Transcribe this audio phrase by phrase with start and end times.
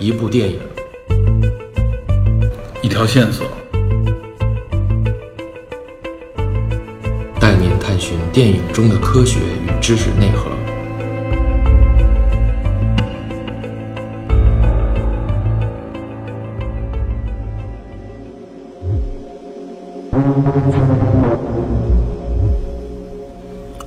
[0.00, 0.60] 一部电影，
[2.82, 3.48] 一条线索，
[7.40, 10.50] 带您探寻电影中的科学与知识内核。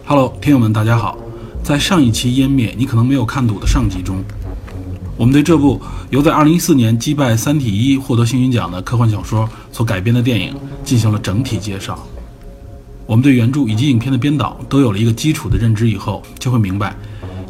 [0.06, 1.18] Hello，听友们，大家好。
[1.64, 4.18] 在上一期《湮灭》你可能没有看懂的上集中，
[5.22, 12.08] 我们对这部由在2014年击败《三体一》获得星云奖的科幻小说所改编的电影进行了整体介绍。
[13.06, 16.96] 我们对原著以及影片的编导都有了一个基础的认知以后，就会明白，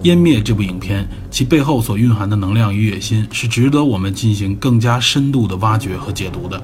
[0.06, 6.62] 《湮灭》这部影片其背后所蕴含的能量与野心是值得我们进行更加深度的挖掘和解读的。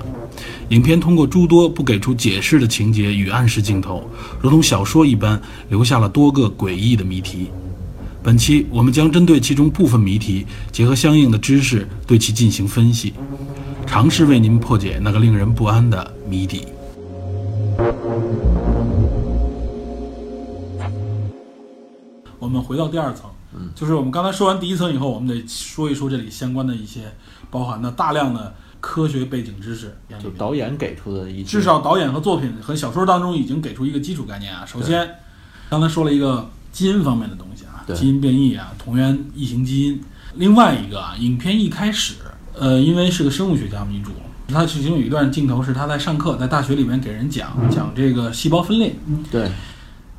[0.71, 4.03] 影片通过诸多不给出解释的情节与暗示镜头，
[4.41, 7.47] 如同小说一般，留下了多个诡异的谜题。
[8.27, 13.13] 本期我们将针对其中部分谜题，结合相应的知识对其进行分析，
[13.85, 16.67] 尝试为您破解那个令人不安的谜底。
[22.37, 23.29] 我们回到第二层，
[23.73, 27.03] 就是我们刚才说完第一层以后，我们得说一说这里相关的一些
[27.49, 29.97] 包含的大量的科学背景知识。
[30.21, 34.65] 就导演给出的一些至少导演和作品和小说当中已经给出一个基础概念啊。
[34.65, 35.09] 首先，
[35.69, 40.01] 刚才说了一个基因方面的东西啊，对基因变异啊，同源异形基因。
[40.35, 42.15] 另外一个啊，影片一开始，
[42.53, 44.11] 呃，因为是个生物学家女主，
[44.47, 48.95] 她其中有一段镜头是她在上课，在大学里面给人讲讲这个细胞分裂。
[49.07, 49.49] 嗯对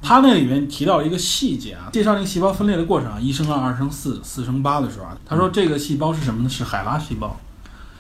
[0.01, 6.49] 他那里面提到一个细节啊，介绍那个细胞分裂的过程啊，一生二，二生四，四生八的时候啊，他说这个细胞是什么呢？
[6.49, 7.37] 是海拉细胞。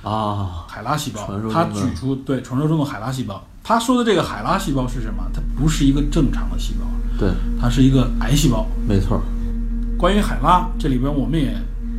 [0.05, 3.45] 啊，海拉细胞他举出对传说中的海拉细胞。
[3.65, 5.25] 他说的这个海拉细胞是什么？
[5.35, 6.87] 它不是一个正常的细胞，
[7.19, 8.65] 对，它是一个癌细胞。
[8.87, 9.21] 没错，
[9.99, 11.53] 关于海拉，这里边我们也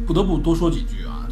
[0.07, 1.27] 不得不多说几句啊。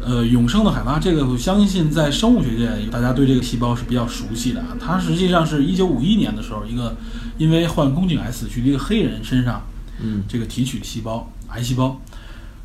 [0.00, 4.68] 呃，永生的海拉，这个我相信在生物学界，大家对这个细胞是比较熟悉的啊。
[4.80, 6.96] 它实际上是一九五一年的时候，一个
[7.38, 9.62] 因为患宫颈癌死去的一个黑人身上，
[10.00, 12.00] 嗯，这个提取细胞，癌细胞。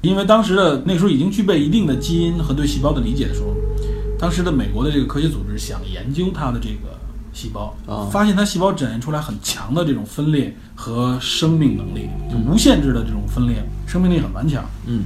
[0.01, 3.55] 因为当时的那时候已经具备一定的基因和对细胞的理解的时候，
[4.19, 6.96] 当时的美国的这个科学组织想研究它的这个
[7.37, 14.65] 细胞，啊发现它细胞展现出来很强的这种分裂和生命能力，就无限制的这种分裂，生命力很顽强。
[14.87, 15.03] 嗯，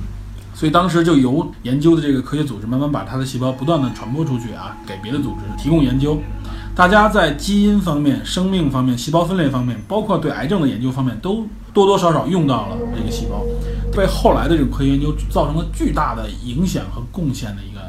[0.54, 6.18] 所以当时就由研究的这个科学组织慢慢把它的细胞不断的传播出去啊，给别的组织提供研究。
[6.74, 13.44] 大家在基因方面、生命方面、细胞分裂方面，包括对癌症的研究方面，都多多少少用到了这个细胞，
[13.94, 17.82] 被后来的这种科学研究造成了巨大的影响和贡献的一个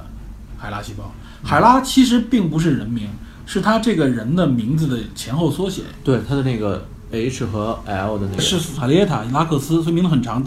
[0.58, 1.12] 海拉细胞。
[1.44, 3.08] 海拉其实并不是人名，
[3.52, 10.42] 是他这个人的名字的前后缩写，对，他的那个 H 和 L 的那个是法列塔·拉克斯，所以名字很长。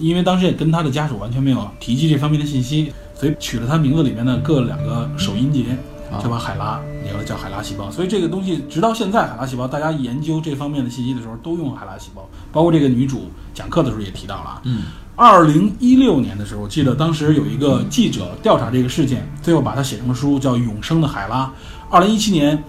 [0.00, 5.64] 因为当时也跟他的家属完全没有提及这方面的信息，所以取了他名字里面的各两个首音节，
[6.10, 7.88] 啊就把海拉留了叫海拉细胞。
[7.88, 14.60] 所以这个东西直到现在，海拉细胞大家研究这方面的信息的时候都用海拉细胞，包括这个女主讲课的时候也提到了啊。
[14.64, 14.82] 嗯，
[15.16, 21.44] 二零一六年的时候，我记得当时有一个记者调查这个事件，最后把它写成了书，叫《永生的海拉》。
[21.90, 22.62] 二零一七年，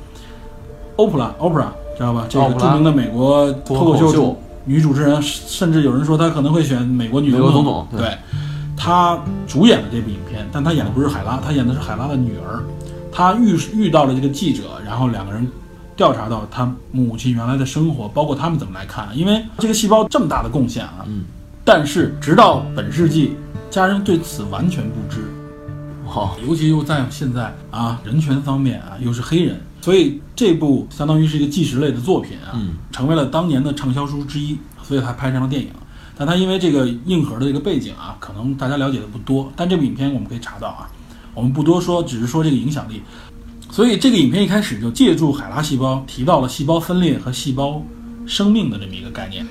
[0.97, 2.25] 欧普拉 （Oprah） 知道吧？
[2.27, 8.17] 这个著名的美国脱口秀女主持人，甚至有人说她可能会选美国女总总统对对，
[8.75, 12.63] 她主演了这部影片，但她演的不是海拉，她演的是海拉的女儿。
[13.11, 15.47] 她遇遇到了这个记者，然后两个人
[15.95, 19.07] 调查到她母亲原来的生活，包括他们怎么来看。
[19.13, 21.23] 因为这个细胞这么大的贡献啊，嗯，
[21.63, 23.35] 但是直到本世纪，
[23.69, 25.21] 家人对此完全不知。
[26.05, 35.69] 好，尤其又在现在啊，人权方面啊，又是黑人，所以这部相当于是一个纪实类的作品啊，嗯成为了当年的畅销书之一，所以才拍成了电影。
[36.17, 40.89] 但它因为这个硬核的这个背景啊，可能大家了解的不多，但这部影片我们可以查到啊，
[41.33, 43.01] 我们不多说，只是说这个影响力。
[43.69, 47.81] 所以这个影片一开始就借助海拉细胞，提到了细胞分裂和细胞
[48.25, 49.47] 生命的这么一个概念。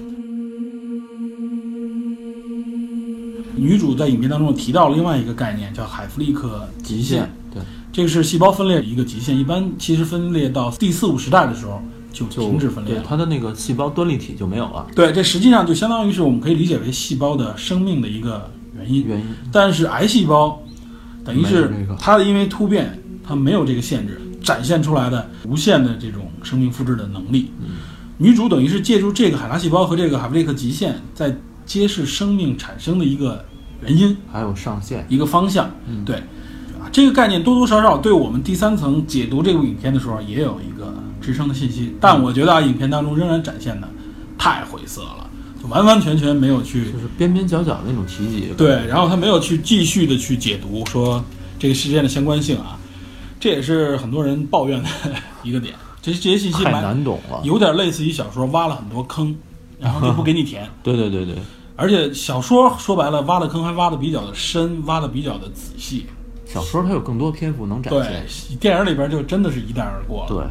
[3.60, 7.62] 女主在影片当中提到了另外一个概念，叫海弗利克极限。，对，
[7.92, 13.00] 这个是细胞分裂的一个极限，一般其实分裂到第四五时代的时候就就停止分裂了。
[13.00, 19.04] 对它的那个细胞端粒体就没有了，对，这实际上就相当于是我们可以理解为细胞的生命的一个原因。
[19.06, 20.62] 原因但是癌细胞
[21.24, 27.50] 等于是它因为突变，它没有这个限制，展现出来的无限的这种生命复制的能力。
[27.60, 27.66] 嗯
[28.22, 31.34] 女主等于是借助这个海拉细胞和这个海弗利克极限，在
[31.64, 33.42] 揭示生命产生的一个
[33.82, 34.16] 原因。
[34.32, 35.70] 还有上限，一个方向。
[35.86, 43.88] 嗯对，啊，这个概念多多少少对我们第三层解读这部影片的时候也有一个支撑的信息，但我觉得啊，影片当中仍然展现的
[44.38, 45.28] 太晦涩了。
[45.62, 48.52] 就完完全全没有去就是边边角角那种提及。
[48.56, 51.22] 对，然后他没有去继续的去解读说
[51.58, 52.78] 这个事件的相关性啊，
[53.38, 54.88] 这也是很多人抱怨的
[55.42, 55.74] 一个点。
[56.00, 57.42] 这这些信息太难懂了。
[57.44, 59.36] 有点类似于小说挖了很多坑，
[59.78, 60.66] 然后就不给你填。
[60.82, 61.34] 对对对对，
[61.80, 66.04] 而且小说说白了，挖的坑还挖的比较的深，挖的比较的仔细。
[66.44, 70.28] 小说它有更多篇幅能展现对现。，电影里边就真的是一带而过了。
[70.28, 70.44] 对，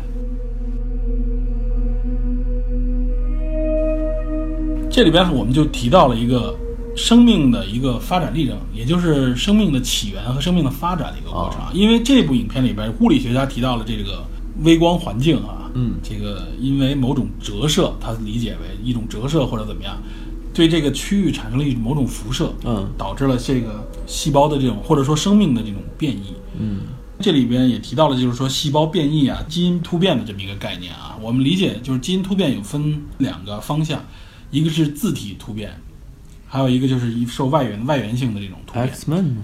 [4.90, 6.58] 这里边我们就提到了一个
[6.96, 11.62] 生命的一个发展历程，也就是生命的起源和生命的发展的一个过程。
[11.80, 14.24] 因为这部影片里边，物理学家提到了这个
[14.64, 19.96] 微光环境啊，嗯这个因为某种折射，他理解为一种折射或者怎么样，
[20.54, 26.34] 对这个区域产生了一种某种辐射，嗯导致了这个细胞的这种或者说生命的这种变异。
[26.58, 26.82] 嗯
[27.22, 31.18] 这里边也提到了，就是说细胞变异啊、基因突变的这么一个概念啊。
[31.22, 34.02] 我们理解就是基因突变有分两个方向，
[34.52, 35.70] 一个是自体突变，
[36.48, 38.88] 还有一个就是一受外源外源性的这种突变。
[38.88, 39.36] ，X Men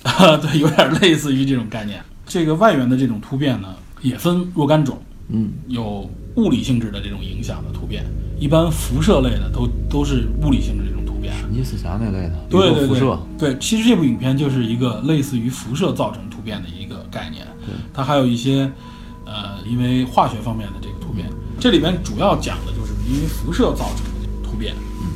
[0.40, 2.02] 对，有点类似于这种概念。
[2.26, 8.06] 这个外源的这种突变呢，也分若干种，嗯有物理性质的这种影响的突变，
[8.38, 11.32] 一般辐射类的都都是物理性质这种突变。
[11.40, 17.46] 神奇四侠那类的，对对对宇宙辐射，对，其实这部影片就是一个类似于辐射造成突变的一个概念。
[17.92, 18.70] 它还有一些
[19.26, 21.26] 呃，因为化学方面的这个突变。
[21.60, 24.74] 这里边主要讲的就是因为辐射造成的突变。
[24.74, 25.08] 嗯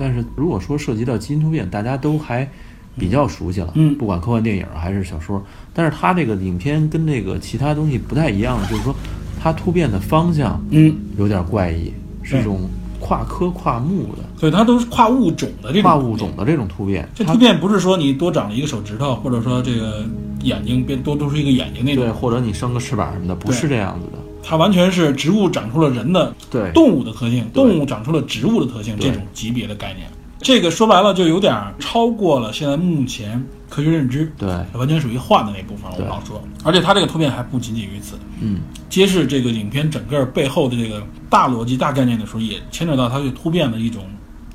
[0.00, 2.48] 但是如果说涉及到基因突变，大家都还
[2.96, 5.44] 比较熟悉了，嗯不管科幻电影还是小说，
[5.74, 8.94] 但是它这个影片跟那个其他东西不太一样，就是说
[9.42, 11.92] 它突变的方向嗯，有点怪异，
[12.28, 12.68] 是一种
[13.00, 20.04] 跨科跨目的所以它都是跨物种的这种跨物种的这种突变，这突变不是说你多长了一个手指头，或者说这个
[20.42, 30.08] 眼睛变多多出一个眼睛那种对，种，或者你生个翅膀什么的，不是这样子的，它完全是植物长出了人的对动物的特性，动物长出了植物的特性，这种级别的概念。
[30.40, 36.42] 这个说白了就有点儿超过了现在目前科学认知，对，完全属于幻的那部分，我对们老说。
[36.64, 44.04] 而且它这个突变还不仅仅于此，嗯，揭示这个影片整个背后的这个大逻辑、大概念的时候，也牵扯到它对突变的一种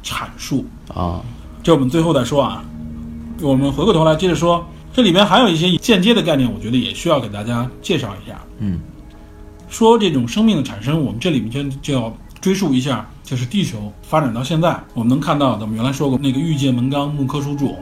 [0.03, 0.65] 阐述。
[0.93, 1.21] 啊，
[1.61, 2.63] 这我们最后再说啊。
[3.41, 8.39] 我们回过头来接着说，这里面还有一些间接的概念，我觉得也需要给大家介绍一下。
[8.59, 8.79] 嗯
[9.69, 17.75] 说这种生命的产生，我们这里面就就要追溯一下，就是地球发展到现在，我们能看到的，我们原来说过那个玉界门纲木科属种，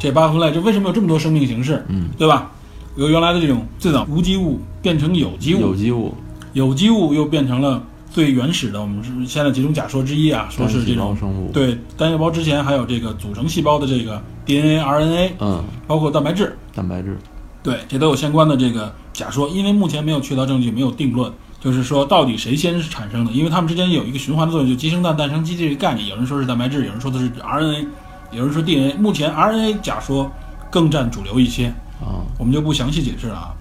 [0.00, 1.84] 这八分类，这为什么有这么多生命形式？
[1.86, 2.50] 嗯，对吧？
[2.96, 6.12] 由原来的这种最早无机物变成有机物，有机物，
[6.54, 17.16] 有机物又变成了最原始的，我们是现在几种假说之一啊，说是这种生物，，对单细胞之前还有这个组成细胞的这个 DNA、RNA，嗯，包括蛋白质，蛋白质，
[17.62, 26.08] 对，这都有相关的这个假说，因为目前没有确凿证据，没有定论，就是说到底谁先是产生的，因为它们之间有一个循环的作用，就鸡生蛋，蛋生鸡这个概念。
[26.08, 27.86] 有人说是蛋白质，有人说的是 RNA，
[28.32, 28.94] 有人说 DNA。
[28.94, 30.30] 目前 RNA 假说
[30.70, 31.66] 更占主流一些，
[32.00, 33.54] 啊，我们就不详细解释了啊。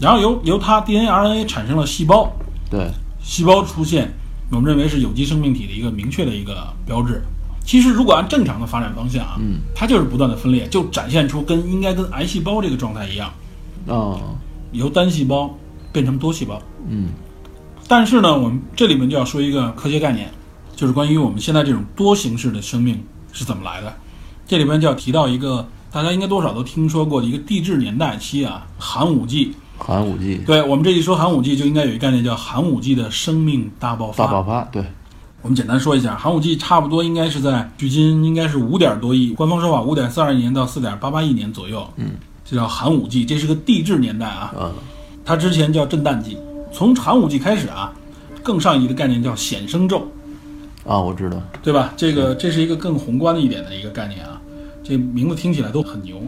[0.00, 2.30] 然后由由它 DNA、RNA 产生了细胞，
[2.68, 2.90] 对，
[3.22, 4.12] 细胞出现，
[4.50, 7.22] 我们认为是有机生命体的一个明确的一个标志。
[7.64, 13.32] 其实，如果按正常的发展方向啊，嗯，它就是不断的分裂，就展现出跟应该跟癌细胞这个状态一样，
[13.88, 14.20] 啊，
[14.72, 15.52] 由单细胞
[15.96, 16.60] 变成多细胞。
[16.86, 17.08] 嗯
[17.88, 20.28] 但是呢，我们这里面就要说一个科学概念，
[20.74, 23.02] 就是关于我们现在这种多形式的生命
[23.32, 23.94] 是怎么来的。
[24.46, 29.54] 这里边就要提到一个大家应该多少都听说过的一个地质年代期啊，寒武纪。
[29.78, 34.24] 寒武纪对我们这一说寒武纪，就应该有一个概念叫寒武纪的生命大爆发。
[34.24, 34.84] 大爆发，对，
[35.42, 41.88] 我们简单说一下，寒武纪差不多应该是在距今应该是五点多亿，官方说法五点四二亿年到四点八八亿年左右。
[41.96, 42.12] 嗯，
[42.44, 44.52] 这叫寒武纪，这是个地质年代啊。
[44.58, 44.72] 嗯
[45.26, 46.38] 它之前叫震旦纪，
[46.72, 47.92] 从寒武纪开始啊，
[48.44, 50.06] 更上一级的概念叫显生咒，
[50.86, 51.92] 啊，我知道，对吧？
[51.96, 54.40] 这个这是一个更宏观的一点的一个概念啊，
[54.84, 56.22] 这名字听起来都很牛。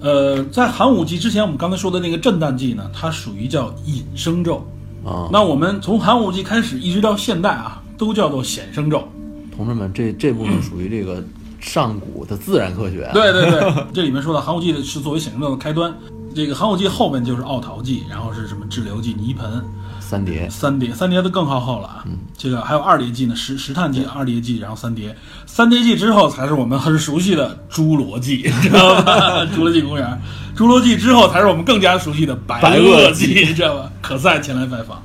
[0.00, 4.66] 呃，在寒武纪之前，我们刚才说的那个震旦纪呢，它属于叫隐生咒。
[5.04, 9.06] 啊，那我们从寒武纪开始一直到现代啊，都叫做显生咒。
[9.54, 11.22] 同志们，这这部分 属于这个
[11.60, 15.94] 上古的自然科学啊，对对对， 这里面说到寒武纪的是作为显生咒的开端，
[16.34, 19.62] 这个寒武纪后面就是奥陶纪，然后是什么志留纪、泥盆、
[19.98, 22.04] 三叠，三叠，三叠的更靠后了啊。
[22.36, 25.14] 这个还有二叠纪呢，石石炭纪、二叠纪，然后三叠，
[25.46, 29.44] 三叠纪之后才是我们很熟悉的侏罗纪， 知道吧？
[29.46, 30.22] 侏罗纪公园，
[30.56, 33.90] 侏罗纪之后才是我们更加熟悉的白白垩垩纪，知道吧？
[34.00, 35.02] 可赛前来拜访。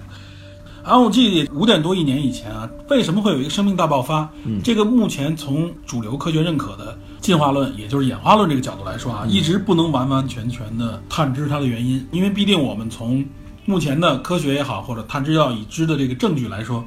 [0.83, 4.29] 寒武纪五点多亿年以前啊，为什么会有一个生命大爆发？
[4.63, 13.25] 这个目前从主流科学认可的进化论，也就是演化论这个角度来说啊，一直不能完完全全的探知它的原因，因为毕竟我们从
[13.65, 16.85] 目前的科学也好，或者探知到已知的这个证据来说，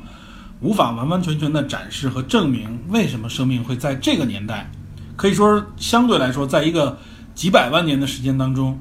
[0.61, 4.71] 无法完完全全的展示和证明为什么生命会在这个年代，
[5.17, 6.97] 可以说相对来说，在一个
[7.35, 8.79] 几百万年的时间当中，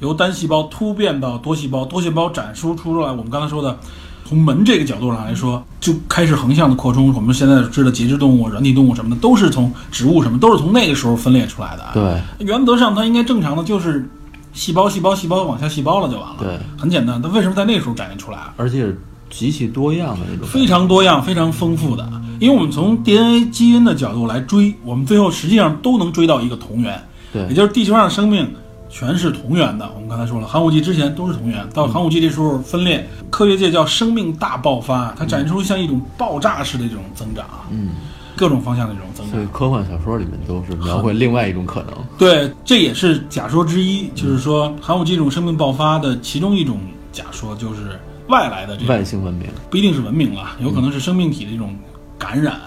[0.00, 3.78] 由单细胞突变到多细胞，多细胞展出出来，我们刚才说的，
[4.26, 7.12] 从门这个角度上来说，就开始横向的扩充。
[7.14, 11.84] 我们现在知道节肢动物、软体动物什么的，都是从植物什么，都是从那个时候分裂出来的。
[11.92, 14.08] 对，原则上它应该正常的就是
[14.52, 16.36] 细胞、细胞、细胞往下细胞了就完了。
[16.40, 17.20] 对，很简单。
[17.20, 18.54] 它为什么在那个时候展现出来啊？
[18.56, 18.92] 而且
[19.28, 22.08] 极其多样的那种，非常多样、非常丰富的。
[22.40, 27.00] 因为我们从 DNA 基因的角度来追，我们最后实际上都能追到一个同源，
[27.32, 28.48] 对也就是地球上生命
[28.94, 29.90] 全是同源的。
[29.96, 37.88] 我们刚才说了，寒武纪之前都是同源，到寒武纪这时候分裂，科学界叫生命大爆发，它展现出像一种爆炸式的这种增长，嗯，
[38.36, 39.34] 各种方向的这种增长。
[39.34, 41.92] 所以科幻小说里面都是描绘另外一种可能。
[42.16, 46.78] 对，这也是假说之一，就是说寒武纪这种生命爆发的其中一种
[47.10, 47.98] 假说，就是
[48.28, 51.74] 外来的这种外星文明，不一定是文明了，有可能是生命体的一种
[52.16, 52.60] 感染、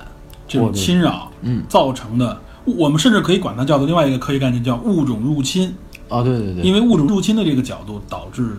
[0.46, 2.38] 这种侵扰，嗯造成的。
[2.66, 5.74] 我们甚至可以管它叫做另外一个科学概念，叫物种入侵。
[6.10, 8.58] 啊，对对对，因为物种入侵的这个角度，导致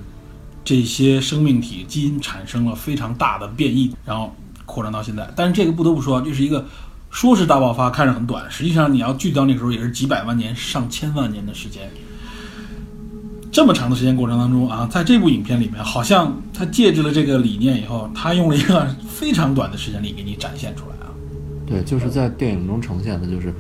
[0.64, 4.34] 这些生命体基因产生了非常大的变异，然后
[4.66, 5.28] 扩张到现在。
[5.34, 6.66] 但是这个不得不说，这是一个
[7.10, 11.90] 说是大爆发，看着很短，实际上你要聚焦那个时候，也是几百万年、上千万年的时间。
[13.50, 21.08] 这么长的时间过程当中啊，在这部影片里面，好像他借制了这个理念以后，他用了一个 非常短的时间里给你展现出来啊，
[21.66, 23.54] 对，就是在电影中呈现的就是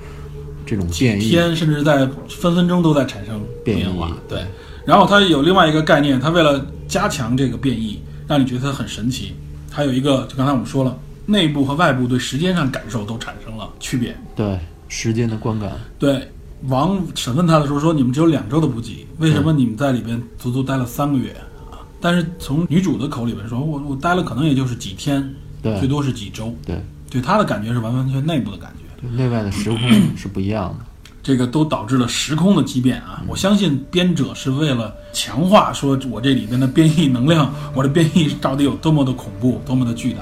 [0.68, 3.84] 这种变异，天甚至在分分钟都在产生变异。
[4.28, 4.44] 对，
[4.84, 9.32] 然后它有另外一个概念，它为了加强这个变异，让你觉得它很神奇，
[9.70, 10.94] 还有一个就刚才我们说了，
[11.24, 14.14] 内部和外部对时间上感受都产生了区别。
[14.36, 14.58] 对
[14.88, 16.30] 时间的观感，对，
[16.64, 21.30] 王审问他的时候说：“你们只有两周的补给，为什么你们在里边足足待了三个月
[21.70, 26.54] 啊？”但是从女主的口里边说：“我我待了可能也就是几天，对最多是几周。
[26.66, 26.78] 对”
[27.10, 28.77] 对他的感觉是完完全全内部的感觉。
[29.00, 29.78] 对内外的时空
[30.16, 30.84] 是不一样的。
[31.22, 33.22] 这个都导致了时空的畸变啊！
[33.28, 40.20] 我相信编者是为了强化说我这里边的变异能量，我的变异到底有多么的恐怖，多么的巨大。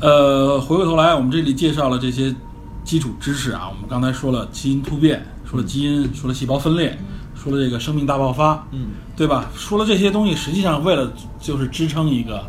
[0.00, 2.34] 呃，回过头来，我们这里介绍了这些
[2.82, 3.68] 基础知识啊。
[3.68, 6.98] 我们刚才说了基因突变，说了基因，说了细胞分裂，
[7.34, 9.50] 说了这个生命大爆发，嗯，对吧？
[9.54, 12.48] 说了这些东西，实际上为了就是支撑一个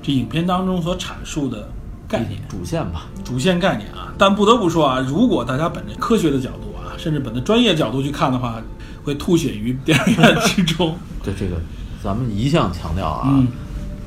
[0.00, 1.70] 这影片当中所阐述的
[2.10, 2.40] 概念。
[2.48, 4.12] 主线吧，主线概念啊。
[4.18, 8.60] 但不得不说啊，如果大家本着科学的角度啊，甚至本着专业角度去看的话，
[9.04, 10.94] 会吐血于电影院之中。
[11.22, 11.56] 对这个，
[12.02, 13.46] 咱们一向强调啊，嗯，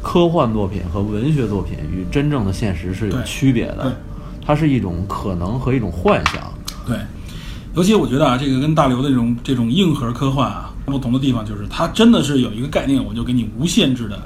[0.02, 3.96] 科幻作品和文学作品与真正的现实是有区别的，
[4.46, 6.52] 它是一种可能和一种幻想。
[6.86, 6.98] 对。
[7.76, 14.22] 尤其我觉得啊，这个跟大刘的这种这种硬核科幻啊不同的地方，就是它真的是有一个概念，我就给你无限制的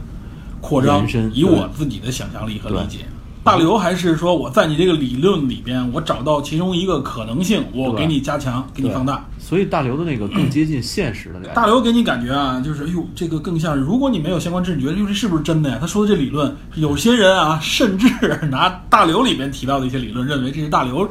[0.59, 3.05] 扩张以我自己的想象力和理解。
[3.47, 9.25] 大刘还是说我在你这个理论里边，我找到其中一个可能性，我给你加强，给你放大。
[9.39, 11.53] 所以大刘的那个更接近现实的感觉。
[11.53, 15.77] 大刘给你感觉啊，就是哎呦，这个更像是，如果你没有相关知识，你觉得哟这是不是真的呀？
[15.79, 18.09] 他说的这理论，有些人啊，甚至
[18.51, 21.09] 拿大刘里面提到的一些理论，认为这是大刘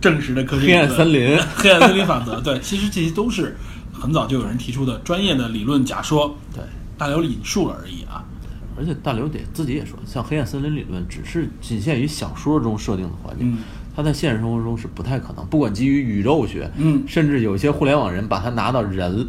[0.00, 0.74] 证实的科学黑。
[0.74, 3.56] 暗森林，黑暗森林法则，对，其实这些都是
[3.92, 6.62] 很早就有人提出的专业的理论假说，对，
[6.96, 8.22] 大刘引述了而已啊。
[8.76, 13.58] 而且大刘得自己也说，像黑暗森林理论只是仅限于小说中设定的环境，嗯
[13.96, 15.46] 它在现实生活中是不太可能。
[15.46, 19.28] 不管基于宇宙学，嗯甚至有些互联网人把它拿到人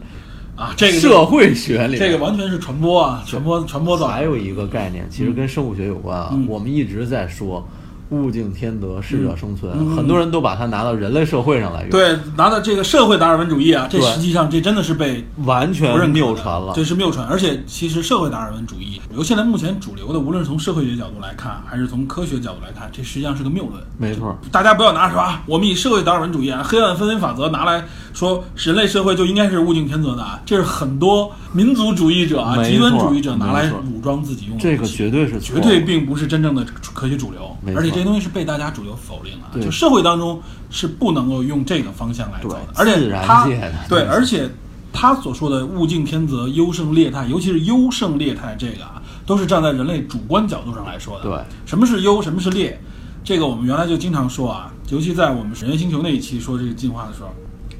[0.55, 4.07] 啊，这个社会学里，这个完全是传播啊，传播传播到。
[4.07, 6.29] 还有一个概念，其实跟生物学有关啊。
[6.31, 7.67] 嗯我们一直在说
[8.09, 16.74] 物竞天择，适者生存，很多人都把它拿到人类社会上来用，，对，拿到这个社会达尔文主义啊，这实际上这真的是被完全不认可的谬传了。
[16.75, 17.25] 这是谬传。
[17.27, 23.81] 而且其实社会达尔文主义，由现在目前主流的，无论是从社会学角度来看，还是从科学角度来看，这实际上是个谬论。
[23.97, 27.83] 没错，大家不要拿说啊，我们以社会达尔文主义啊、黑暗森林法则拿来
[28.15, 39.45] 说，人类社会就应该是物竞天择的啊，这是很多民族主义者啊、极端主义者拿来武装自己用的这个绝对是绝对并不是真正的科学主流而且这些东西是被大家主流否定的。
[39.51, 39.63] 对。
[39.63, 43.48] 就社会当中是不能够用这个方向来走的，而且他
[43.89, 44.50] 对，而且
[44.93, 51.24] 他所说的物竞天择、优胜劣汰，尤其是优胜劣汰这个啊，都是站在人类主观角度上来说的。
[51.24, 52.79] 对，什么是优，什么是劣，
[53.24, 57.34] 这个我们原来就经常说啊，尤其在我们神原星球那一期说这个进化的时候，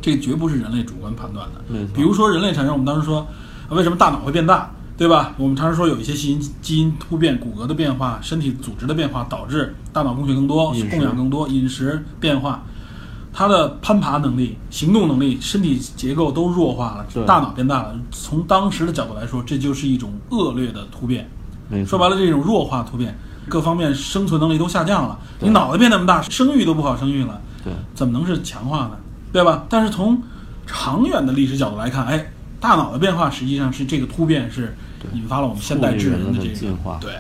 [0.06, 1.62] 这绝不是人类主观判断的。
[1.96, 3.26] 比如说人类产生，我们当时说，
[3.70, 5.34] 为什么大脑会变大，对吧？
[5.36, 12.62] 我们常常说有一些基因基因突变、骨骼的变化、身体组织的变化，导致大脑供血更多、供氧更多、饮食变化。
[13.34, 18.00] 它的攀爬能力、行动能力、身体结构都弱化了，大脑变大了。
[18.12, 21.28] 从当时的角度来说，这就是一种恶劣的突变。
[21.84, 23.18] 说白了，这种弱化突变，
[23.50, 28.92] 各方面生存能力都下降了，你脑袋变那么大，生育都不好生育了，对，怎么能是强化呢？
[29.36, 29.66] 对吧？
[29.68, 30.24] 但是从
[30.66, 34.74] 长远的历史角度来看，哎，大脑的变化实际上是这个突变是
[35.14, 37.12] 引发了我们现代智人的这个人的进化对。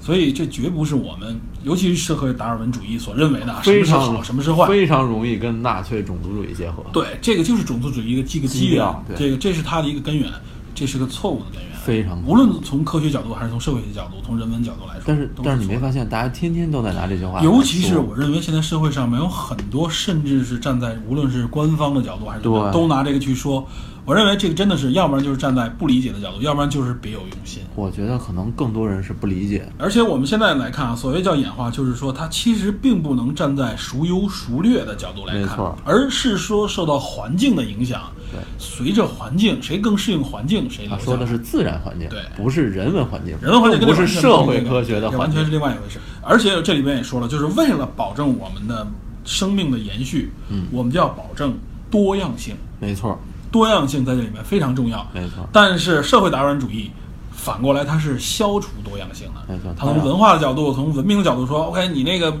[0.00, 4.68] 所以这绝不是我们，尤其是社会达尔文主义所认为的啊什么是好，什么是坏。
[4.68, 6.84] 非常容易跟纳粹种族主义结合。
[6.92, 10.30] 对，这个就是种族主义的这个基源这个这是它的一个根源，
[10.76, 11.71] 这是个错误的根源。
[11.84, 23.66] 非常无论从科学角度还是从社会学角度、从人文角度来说，但是都但是你没发现，大家天天都在拿这句话，尤其是我认为现在社会上面有很多，甚至是站在无论是官方的角度还是都拿这个去说。
[24.04, 27.62] 我认为这个真的是，要不然就是站在不理解的角度，要不然就是别有用心。
[27.76, 29.68] 我觉得可能更多人是不理解。
[29.78, 38.02] 而且我们现在来看啊，所谓叫演化，就是说它其实并不能站在孰优孰劣的角度来看没错，而是说受到环境的影响。
[38.32, 45.50] 对，随着环境，谁更适应环境，谁他说的是自然环境，对不是人文环境，人文环境不是社会科学的环境完全是。
[45.50, 46.00] 另外一回事。
[46.22, 48.84] 而且这里面也说了，就是为了保证我们的
[49.24, 51.54] 生命的延续，嗯我们就要保证
[51.90, 52.56] 多样性。
[52.80, 53.20] 没错，
[53.52, 55.06] 多样性在这里面非常重要。
[55.14, 56.90] 没错但是社会达尔文主义
[57.30, 59.54] 反过来，它是消除多样性的。
[59.54, 62.32] 没错它从文化的角度，从文明的角度说，OK，你那个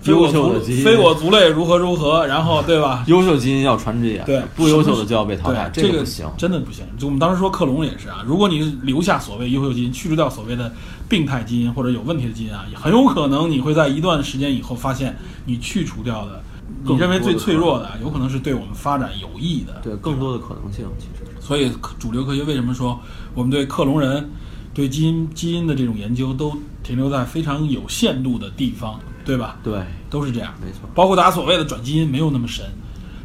[0.00, 3.04] 非我族非我族类如何如何，然后对吧？
[3.06, 6.26] 优秀基因要传之以对，，不优秀的就要被淘汰，对，这个不行。
[6.36, 6.84] 真的不行。
[6.98, 10.72] 就我们当时说克隆也是啊，如果你留下所谓优秀基因，去除掉所谓的
[11.08, 16.42] 病态基因或者有问题的基因啊，很有可能你会在一段时间以后发现，你去除掉的，
[16.84, 19.80] 你认为最脆弱的，有可能是对我们发展有益的。
[19.82, 22.98] 对，更多的可能性其实所以主流科学为什么说
[23.34, 24.28] 我们对克隆人、
[24.74, 29.56] 对基因基因的这种研究都停留在非常有限度的地方，对吧？
[29.62, 29.80] 对，
[30.10, 30.52] 都是这样。
[30.60, 30.80] 没错。
[30.94, 32.64] 包括大家所谓的转基因没有那么神，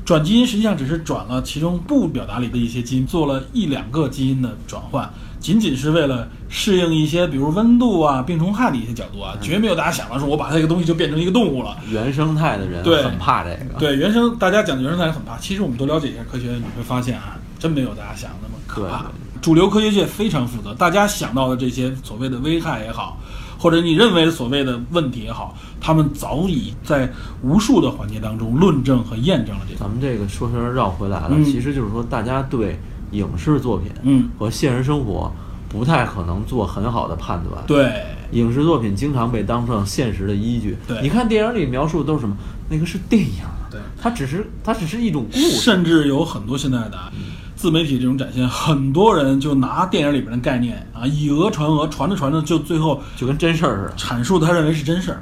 [0.03, 11.77] 转基因实际上只是转了其中不表达里的一些基因，做了一两个基因的转换，仅仅是为了适应一些比如温度啊、病虫害的一些角度啊，绝没有大家想的说我把它这个东西就变成一个动物了。
[11.89, 13.79] 原生态的人对很怕这个。
[13.79, 19.11] 对原生，大家讲原生态很怕，其实我们多了解一下科学，你会发现啊，真没有大家想的那么可怕。
[19.42, 23.20] 主流科学界非常负责，大家想到的这些所谓的危害也好，
[23.57, 29.79] 或者你认为所谓的问题也好，他们早已在无数的环节当中论证和验证了这个。
[29.79, 32.79] 咱们这个说说绕回来了，嗯其实就是说，大家对
[33.11, 35.33] 影视作品嗯，和现实生活
[35.67, 40.77] 不太可能做很好的判断。，对，影视作品经常被当成现实的依据。
[40.87, 42.37] 对你看电影里描述的都是什么？
[42.70, 45.57] 那个是电影，对，它只是它只是一种故事。
[45.57, 47.11] 甚至有很多现在的啊
[47.53, 53.96] 自媒体这种展现，很多人就拿电影里边的概念啊，以讹传讹，传着传着就最后就跟真事儿似的。
[53.98, 55.22] 阐述他认为是真事儿。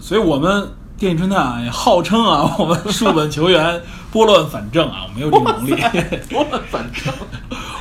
[0.00, 5.74] 对，所以我们电影侦探啊也号称啊， 我们数本求源， 拨乱反正啊，我没有这个能力。
[6.30, 7.12] 拨乱反正。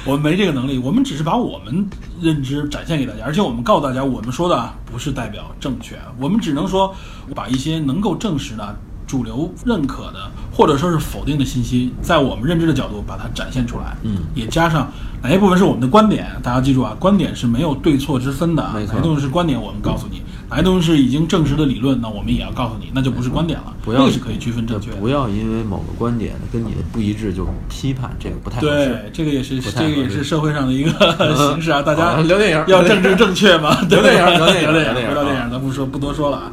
[0.06, 1.88] 我们没这个能力，我们只是把我们
[2.22, 6.96] 认知展现给大家，而且我们告诉大家，我们说的啊不是代表正确，我们只能说
[7.36, 13.96] 把一些能够证实的、主流认可的，或者说是否定的信息，在我们认知的角度把它展现出来。
[14.04, 14.90] 嗯，也加上
[15.22, 24.98] 哪一部分是我们的观点，大家记住啊，观点是没有对错之分的啊，哪些东西是观点，我们告诉你；哪些东西是已经证实的理论，那我们也要告诉你，那就不是观点了，不要这个是可以区分正确的。
[24.98, 28.60] 不要因为某个观点跟你的不一致就批判，这个不太。
[28.60, 30.90] 对，这个也是这个也是社会上的一个
[31.52, 36.52] 形式啊，大家聊电影要政治正确嘛， 聊电影聊电影聊聊电影啊回到电影，咱不说不多说了啊。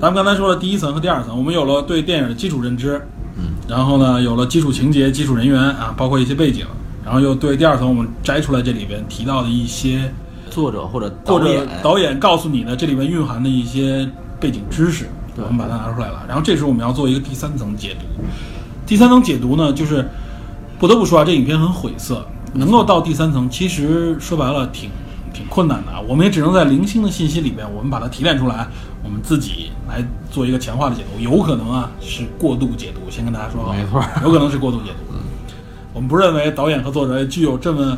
[0.00, 3.00] 咱们刚才说了第一层和第二层，我们有了对电影的基础认知，
[3.36, 6.66] 嗯，然后呢，有了基础情节、基础人员啊，包括一些背景，
[7.04, 10.12] 然后又对第二层我们摘出来这里边提到的一些
[10.50, 16.24] 作者或者或者导演告诉你的这里面蕴含的一些背景知识，我们把它拿出来了。
[16.28, 18.24] 然后这时候我们要做一个第三层解读。
[18.86, 20.06] 第三层解读呢，就是
[20.78, 24.90] 不得不说啊，这影片很晦涩，能够到第三层，其实说白了挺
[25.32, 26.00] 挺困难的啊。
[26.06, 28.66] 我们也只能在零星的信息里边，我们把它提炼出来，
[29.02, 31.20] 我们自己来做一个强化的解读。
[31.22, 35.11] 有可能啊是过度解读，先跟大家说好，没错有可能是过度解读。
[35.92, 37.96] 我们不认为导演和作者具有这么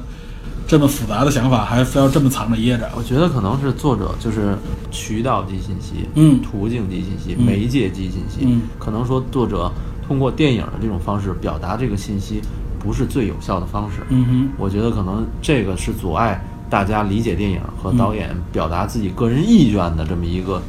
[0.67, 2.91] 这么复杂的想法，还非要这么藏着掖着。
[2.97, 4.57] 我觉得可能是作者就是
[4.91, 9.71] 渠道及信息，嗯途径及信息，嗯媒介及信息，嗯可能说作者
[10.07, 12.41] 通过电影的这种方式表达这个信息，
[12.79, 13.99] 不是最有效的方式。
[14.09, 14.49] 嗯哼。
[14.59, 20.61] 我觉得可能这个是阻碍大家理解电影和嗯导演表达自己个人意愿的这么一个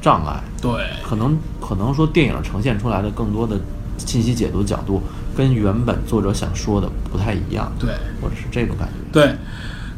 [0.00, 0.40] 障碍。
[0.60, 0.70] 对，
[1.02, 3.58] 可能可能说电影呈现出来的更多的
[3.96, 5.02] 信息解读角度，
[5.38, 8.94] 跟原本作者想说的不太一样，对，或者是这种感觉。
[9.12, 9.32] 对。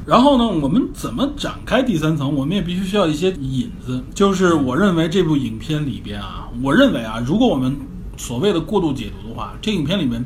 [0.04, 2.34] 然后呢，我们怎么展开第三层？
[2.34, 4.02] 我们也必须需要一些引子。
[4.14, 7.74] 就是我认为这部影片里边啊，我认为啊，如果我们
[8.18, 10.22] 所谓的过度解读的话，这影片里面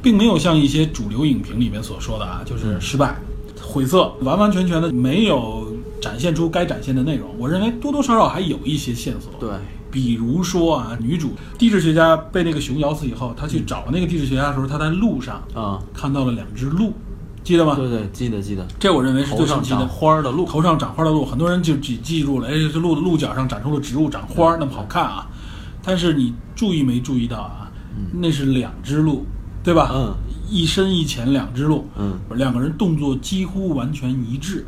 [0.00, 3.14] 并没有像一些主流影评里面所说的啊，就是失败，
[3.60, 7.28] 晦涩，完完全全的没有展现出该展现的内容。
[7.36, 9.30] 我认为多多少少还有一些线索。
[9.38, 9.50] 对，
[9.96, 16.92] 比如说啊，女主地质学家被那个熊咬死以后，她去找那个地质学家的时候，她在路上啊，看到了两只鹿，
[17.42, 17.74] 记得吗？
[17.76, 18.66] 对对，记得记得。
[18.78, 19.88] 这我认为是头上最神奇的。
[19.88, 25.26] 花儿的鹿，头上长花的鹿，很多人就只记住了，哎，这鹿的鹿角上长出了植物，长花儿，那么好看啊。
[25.82, 27.72] 但是你注意没注意到啊？
[28.12, 29.24] 那是两只鹿，
[29.64, 29.90] 对吧？
[29.94, 30.14] 嗯，
[30.50, 34.66] 一深一浅两只鹿，嗯，两个人动作几乎完全一致。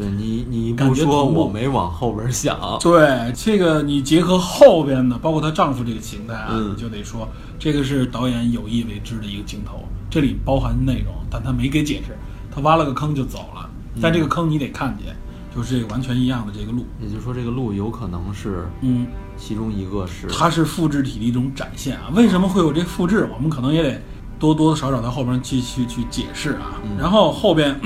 [0.00, 2.58] 对你你感不说，觉我没往后边想。
[2.80, 12.16] 对，这个你结合后边的，包括她丈夫这个形态啊，嗯你就得说这个是导演有意为之的一个镜头，这里包含内容，但他没给解释，
[12.50, 13.68] 他挖了个坑就走了。
[14.00, 15.14] 但这个坑你得看见，
[15.54, 22.10] 就是这个完全一样的这个路，也就是说，这个路有可能是嗯，其中一个是它是复制体的一种展现啊。
[22.14, 23.28] 为什么会有这复制？
[23.34, 24.00] 我们可能也得
[24.38, 26.80] 多多少少在后边去去去解释啊。
[26.84, 27.78] 嗯然后后边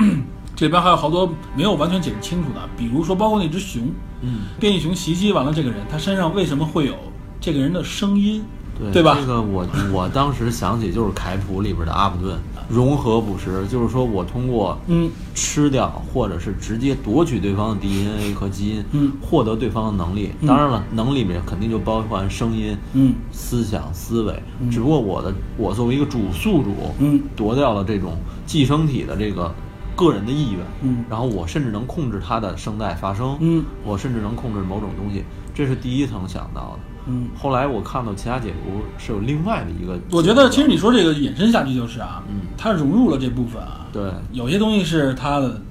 [0.55, 3.91] 这边还有好多没有完全解释清楚的，比如说包括那只熊，
[4.21, 6.95] 嗯，变异熊袭击完了这个人，他身上为什么会有
[7.41, 8.43] 这个人的声音？
[8.77, 9.15] 对对吧？
[9.17, 12.37] 这个我我当时想起就是凯普里边的阿普顿
[12.67, 15.09] 融合捕食，就是说我通过嗯。
[15.33, 19.13] 吃掉或者是直接夺取对方的 DNA 和基因，嗯。
[19.21, 20.31] 获得对方的能力。
[20.41, 20.47] 嗯。
[20.47, 23.13] 当然了，能力里面肯定就包含声音、嗯。
[23.31, 24.43] 思想、思维。
[24.59, 24.69] 嗯。
[24.69, 27.21] 只不过我的我作为一个主宿主，嗯。
[27.33, 29.53] 夺掉了这种寄生体的这个
[29.95, 31.03] 个人的意愿，嗯。
[31.09, 33.63] 然后我甚至能控制它的声带发声，嗯。
[33.83, 36.79] 我甚至能控制某种东西，这是第一层想到的。
[37.07, 42.41] 嗯，后来我看到其他解读是有另外的一个，我觉得其实你说这个引申下去就是啊，嗯。
[42.57, 44.11] 它融入了这部分啊，对。
[44.31, 45.61] 有些东西是它的，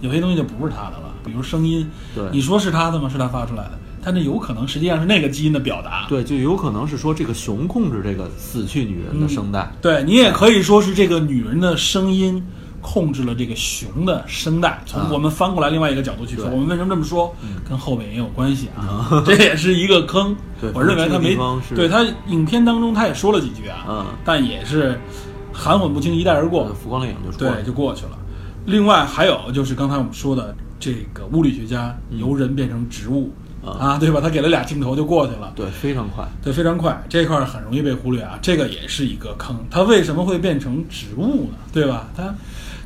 [0.00, 2.24] 有些东西就不是它的了，比如声音，对。
[2.32, 3.08] 你说是它的吗？
[3.08, 6.06] 是它发出来的，它那有可能实际上是那个基因的表达。
[6.08, 12.42] 对，就有可能是说这个熊控制这个死去女人的声带，对你也可以说是这个女人的声音
[12.84, 14.78] 控制了这个熊的声带。
[14.84, 17.34] 从啊我们翻过来另外一个角度去说，对我们为什么这么说，
[17.66, 20.36] 跟后面也有关系啊， 这也是一个坑。
[20.74, 21.34] 我认为他没
[21.74, 25.00] 对他影片当中他也说了几句啊，嗯但也是
[25.50, 26.74] 含混不清，一带而过呃。
[26.74, 28.18] 浮光掠影就说对，就过去了。
[28.66, 33.30] 另外还有就是刚才我们说的这个物理学家由人变成植物、
[33.62, 34.20] 嗯啊，对吧？
[34.20, 35.52] 他给了俩镜头就过去了。
[35.54, 36.26] 对，非常快。
[36.42, 39.56] 对，非常快，这块儿很容易被忽略啊，这个也是一个坑。
[39.70, 41.58] 它为什么会变成植物呢？
[41.72, 42.08] 对吧？
[42.16, 42.34] 它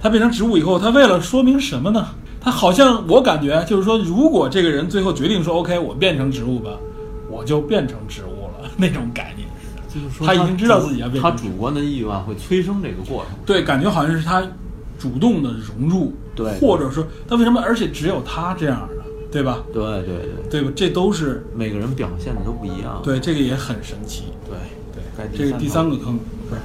[0.01, 2.09] 它变成植物以后，它为了说明什么呢？
[2.41, 6.71] 它好像我感觉就是说，如果这个人最后决定说 OK，我变成植物吧，
[7.31, 9.47] 我就变成植物了那种概念。
[9.89, 13.35] 就是说他已经知道自己要变成他主观的欲望会催生这个过程。
[13.47, 14.43] 对，感觉好像是他
[14.99, 17.61] 主动的融入，对或者说他为什么？
[17.61, 19.65] 而且只有他这样的，对吧？
[19.73, 20.73] 对对对，对吧？
[20.77, 23.01] 这都是每个人表现的都不一样。
[23.03, 24.25] 对，这个也很神奇。
[24.47, 24.57] 对
[25.17, 26.61] 对，这是第三个坑，不是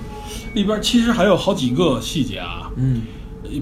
[0.54, 3.04] 里边其实还有好几个细节啊，嗯，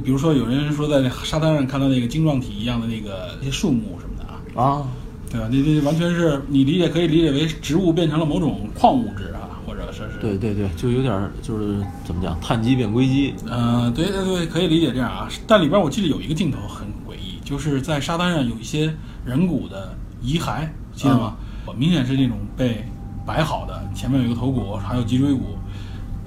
[0.04, 4.88] 比如说有人说在沙滩上看到那个晶状体一样的那个一些树木什么的啊，啊，
[5.30, 5.48] 对吧？
[5.52, 13.34] 那这完全是你理解可以理解为植物变成了某种矿物质啊，或者说是对对对，就有点儿就是怎么讲，碳基变硅基。
[13.48, 15.30] 呃，对对对，可以理解这样啊。
[15.48, 18.94] 但里边我记得有一个镜头很诡异，就是在沙滩上有一些
[19.26, 21.36] 人骨的遗骸，记得吗？
[21.65, 22.84] 我明显是那种被
[23.26, 25.58] 摆好的，前面有一个头骨，还有脊椎骨，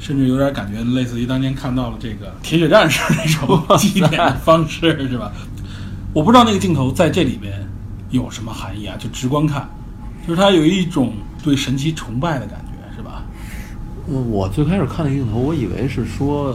[0.04, 5.32] 甚至有点感觉类似于当年看到了这个铁血战士那种祭奠的方式，是吧？
[6.12, 7.66] 我不知道那个镜头在这里面
[8.10, 9.66] 有什么含义啊，就直观看，
[10.28, 13.22] 就是它有一种对神奇崇拜的感觉，是吧？
[14.06, 16.54] 我，我最开始看那个镜头，我以为是说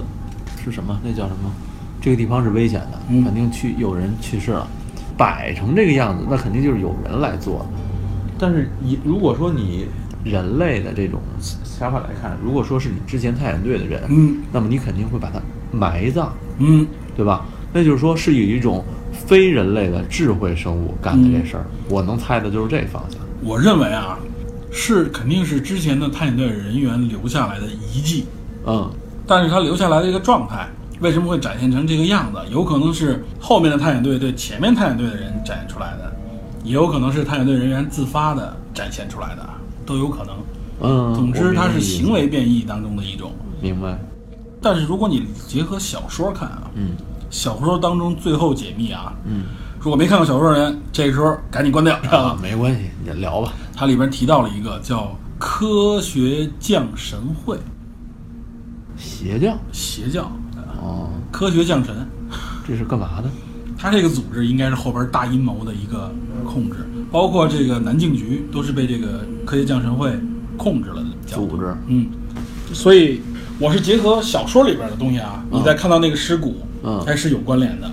[0.64, 1.52] 是什么，那叫什么？
[2.00, 4.68] 这个地方是危险的，嗯肯定去有人去世了，
[5.18, 7.66] 摆成这个样子，那肯定就是有人来做的。
[8.38, 9.88] 但是你如果说你
[10.24, 11.22] 人类的这种
[11.64, 15.40] 想法来看，如果说是你之前探险队的人，嗯那么你肯定会把它
[15.72, 17.46] 埋葬，嗯，对吧？
[17.72, 21.66] 那就是说是以一种非人类的智慧生物干的这事儿。
[21.88, 23.20] 我能猜的就是这方向。
[23.42, 24.18] 我认为啊，
[24.72, 28.26] 是肯定是之前的探险队人员留下来的遗迹，
[28.66, 28.92] 嗯，
[29.28, 30.68] 但是他留下来的一个状态，
[31.00, 32.40] 为什么会展现成这个样子？
[32.52, 36.12] 有可能是后面的探险队对前面探险队的人展现出来的，
[36.64, 39.48] 也有可能是探险队人员自发的展现出来的，
[39.90, 40.36] 都有可能。
[40.82, 43.34] 嗯，总之，它是行为变异当中的一种。
[43.60, 44.00] 明白。
[44.62, 46.92] 但是如果你结合小说看啊，嗯
[47.32, 49.46] 小说当中最后解密啊，嗯，
[49.80, 52.40] 如果没看过小说的人，这个时候赶紧关掉，知道啊，？
[52.42, 53.54] 没关系，你聊吧。
[53.76, 57.58] 它里边提到了一个叫科学降神会
[58.96, 60.32] 邪教邪教，
[60.82, 62.08] 哦，科学降神，
[62.68, 63.30] 这是干嘛的？
[63.82, 66.14] 它这个组织应该是后边大阴谋的一个
[66.46, 66.76] 控制，
[67.10, 70.12] 包括这个南境局都是被这个科学降神会
[70.58, 72.08] 控制了的组织嗯，
[72.74, 73.22] 所以
[73.58, 77.90] 我是结合小说里边的东西啊，你再看到那个尸骨，嗯它是有关联的。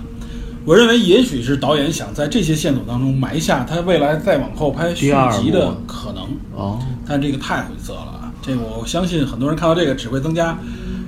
[0.65, 8.33] 我认为也许是导演想在这些线索当中埋下他未来再往后拍续集的可能，哦，但这个太晦涩了啊！
[8.41, 10.59] 这个我相信很多人看到这个只会增加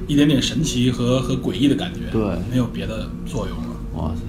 [0.08, 3.64] 一点点神奇和和诡异的感觉，对没有别的作用了。
[3.96, 4.22] 哇塞，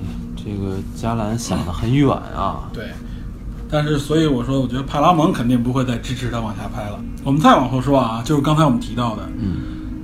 [0.51, 2.69] 这个加兰想得很远啊。
[2.73, 2.87] 对，
[3.71, 6.99] 但是所以我说，我觉得派拉蒙肯定不会再支持他往下拍了。
[7.23, 9.57] 我们再往后说啊，就是刚才我们提到的，嗯，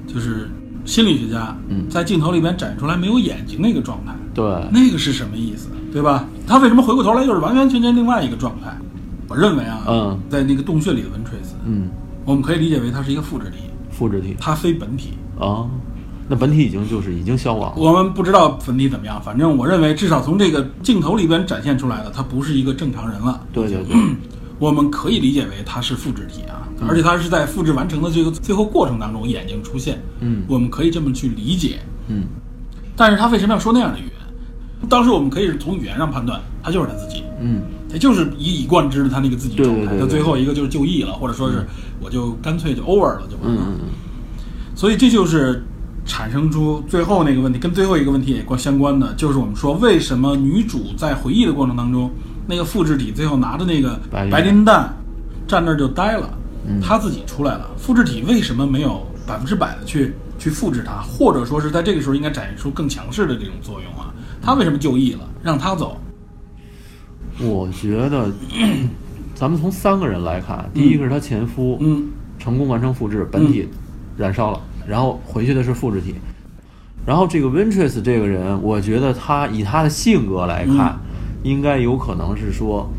[0.06, 0.48] 就是
[0.84, 6.24] 心理学家嗯在镜头里边展出来没有眼睛那个状态，对，那个是什么意思，对吧？
[6.46, 8.76] 他为什么回过头来又是完完全全另外一个状态？
[9.28, 11.88] 我认为啊，嗯在那个洞穴里的文 c e 嗯，
[12.24, 13.56] 我们可以理解为它是一个复制体，
[13.90, 15.14] 复制体它非本体。
[15.38, 15.68] 啊，
[16.28, 17.76] 那本体已经就是已经消亡了。
[17.76, 23.40] 我们不知道本体怎么样，反正我认为至少从这个镜头里边展现出来的，他不是一个正常人了。
[23.52, 23.96] 对对对，
[24.58, 31.78] 我们可以理解为他是复制体啊，而且他是在复制完成的这个最后过程当中眼睛出现，嗯我们可以这么去理解。
[32.08, 32.24] 嗯，
[32.96, 34.12] 但是他为什么要说那样的语言？
[34.88, 39.96] 当时我们可以是从语言上判断，他就是他自己，嗯，他就是一以贯之的他那个自己状态。
[39.98, 41.66] 他最后一个就是就义了，或者说是
[42.00, 43.62] 我就干脆就 over 了，就完了。
[43.68, 43.88] 嗯嗯
[44.74, 45.64] 所以这就是
[46.06, 52.10] 产生出最后那个问题，跟最后一个问题也关相关的，就是我们说为什么女主在回忆的过程当中，
[52.46, 54.94] 那个复制体最后拿着那个白磷弹
[55.46, 56.30] 站那儿就呆了，
[56.68, 64.14] 嗯她自己出来了，复制体为什么没有百分之百的去去复制它，或者说是在这个时候应该展现出更强势的这种作用啊？
[64.40, 66.00] 她为什么就义了，让她走？
[67.38, 68.32] 嗯，我觉得
[69.34, 73.68] 咱们从三个人来看，第一个是他前夫，嗯成功完成复制，本体
[74.16, 76.14] 燃烧了，然后回去的是复制体。
[77.04, 80.98] 然后这个 Ventress 这个人，我觉得他以他的性格来看，
[81.44, 82.90] 应该有可能是说，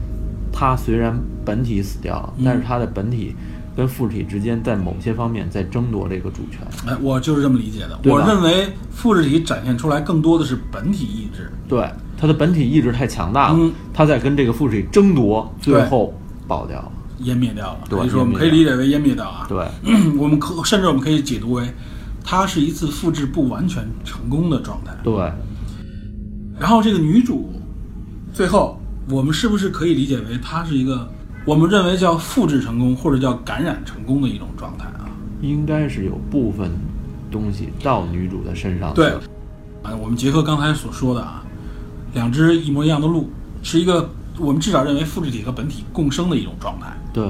[0.51, 3.35] 他虽然本体死掉了，嗯但是他的本体
[3.75, 6.61] 跟复制体之间在某些方面在争夺这个主权。
[6.87, 7.99] 哎，我就是这么理解的。
[8.05, 11.85] 我认为复制体展现出来更多的是本体意志，对，
[12.17, 16.13] 他的本体意志太强大了，嗯他在跟这个复制体争夺，最后
[16.47, 16.91] 爆掉了。
[17.21, 17.79] 湮灭掉了。
[17.89, 19.45] 对所以说我们可以理解为湮灭掉啊。
[19.47, 19.67] 对，
[20.17, 21.73] 我们可甚至我们可以解读为，
[22.23, 24.95] 它是一次复制不完全成功的状态。
[25.03, 25.13] 对，
[26.59, 27.51] 然后这个女主，
[28.33, 31.09] 最后我们是不是可以理解为她是一个
[31.45, 35.09] 我们认为叫复制成功或者叫感染成功的一种状态啊？
[35.41, 36.71] 应该是有部分
[37.31, 39.09] 东西到女主的身上对。，
[39.83, 41.43] 啊，我们结合刚才所说的啊，
[42.13, 43.29] 两只一模一样的鹿，
[43.63, 46.87] 是一个我们至少认为复制体和本体共生的一种状态。
[47.13, 47.25] 对，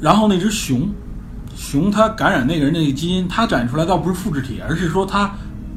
[0.00, 0.88] 然后那只熊，
[1.56, 5.30] 熊它感染那个人那个基因，它展现出来倒不是复制体，而是说它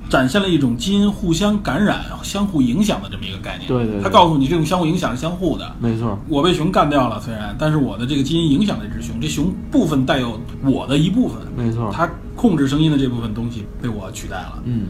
[0.09, 3.67] 展现了一种基因互相感染、相互影响的这么一个概念。
[3.67, 5.73] 对对对它告诉你这种相互影响是相互的。
[5.79, 11.89] 没错，我被熊干掉了，虽然，但是我的这个基因影响了这只熊，这熊部分带有我的一部分，没错。
[11.93, 14.61] 它控制声音的这部分东西被我取代了。
[14.65, 14.87] 嗯，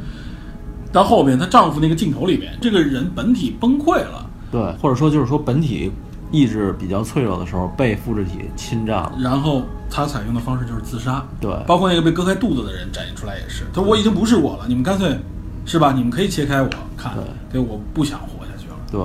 [0.92, 5.92] 到后边，她丈夫那个镜头里边，这个人本体崩溃了，对，或者说就是说本体
[6.32, 9.14] 意志比较脆弱的时候被复制体侵占了。
[9.20, 11.26] 然后他采用的方式就是自杀。
[11.40, 15.18] 对，包括那个被割开肚子的人展现出来也是，他说我已经不是我了，你们干脆，
[15.66, 15.94] 是吧？
[15.94, 17.14] 你们可以切开我看，
[17.52, 18.76] 对，我不想活下去了。
[18.92, 19.02] 对，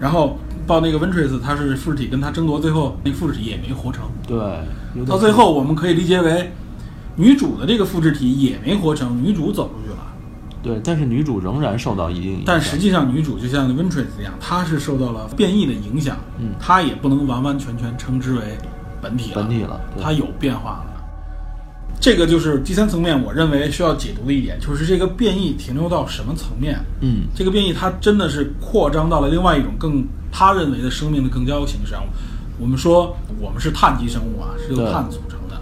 [0.00, 4.04] 然后报那个 Ventress，他是复制体跟他争夺，最后那复制体也没活成。
[4.26, 6.52] 对，到最后，我们可以理解为，
[7.16, 10.05] 女主的这个复制体也没活成，女主走出去了。
[10.66, 12.44] 对，但是女主仍然受到一定影响。
[12.46, 18.58] 但实际上，女主就像 Ventress 一样，她是受到了变异的影响，嗯她也不能完完全全称之为
[19.00, 20.92] 本体了，本体了她有变化了。
[21.98, 26.78] 这个就是第三层面，我认为需要解读的一点，就是这个变异停留到什么层面？
[27.00, 32.02] 嗯，这个变异它真的是扩张到了另外一种更他认为的生命的更高形式上。
[32.58, 35.60] 我们说我们是碳基生物啊，是由碳组成的。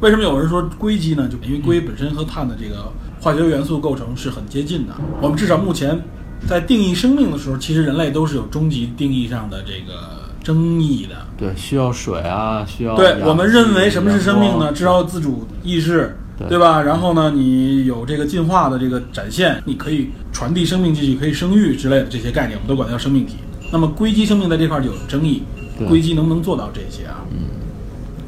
[0.00, 1.28] 为什么有人说硅基呢？
[1.28, 2.92] 就因为硅本身和碳的这个
[3.24, 4.92] 化学元素构成是很接近的。
[5.22, 5.98] 我们至少目前
[6.46, 11.16] 在定义生命的时候，其实人类都是有终极定义上的这个争议的。
[11.38, 14.50] 对，需要水啊，需要对我们认为什么是生命呢？
[14.50, 16.14] 阳光知道自主意识，
[16.50, 16.82] 对吧？
[16.82, 23.36] 然后呢，你有这个进化的这个展现，你可以传递生命继续，可以生育之类的这些概念，我们都管它叫生命体。
[23.72, 25.42] 那么硅基生命在这块儿就有争议，
[25.88, 27.24] 硅基能不能做到这些啊？
[27.30, 27.38] 嗯。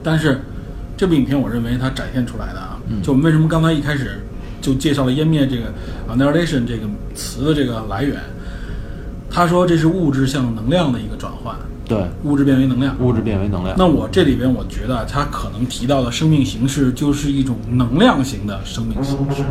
[0.02, 0.40] 但是
[0.96, 4.18] 这部影片，我认为它展现出来的啊，嗯就我们为什么刚才一开始
[4.66, 5.72] 就介绍了湮灭这个
[6.10, 8.20] annihilation 这个词的这个来源，
[9.30, 12.96] 他说这是物质向能量的一个转换，对，物质变为能量。
[12.98, 13.76] 物质变为能量。
[13.78, 19.44] 那我这里边，我觉得他可能提到的生命形式就是一种能量型的生命形式。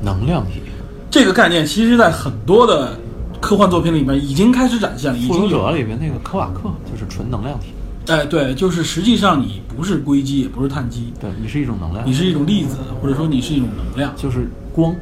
[0.00, 0.62] 能量体，
[1.10, 2.96] 这个概念其实，在很多的
[3.42, 5.70] 科幻作品里面已经开始展现了，已复仇者经有。
[5.72, 7.66] 里面那个科瓦克就是纯能量体，
[8.06, 14.12] 哎，对，就是实际上你不是硅基，也不是碳基，对你是一种能量，你是一种粒子，或者说你是一种能量。
[14.16, 14.94] 就是光，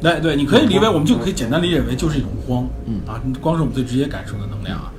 [0.00, 4.92] 对对，你可以理解，我们就可以简单理解为就是一种光，嗯啊，光是我们最直接感受的能量啊，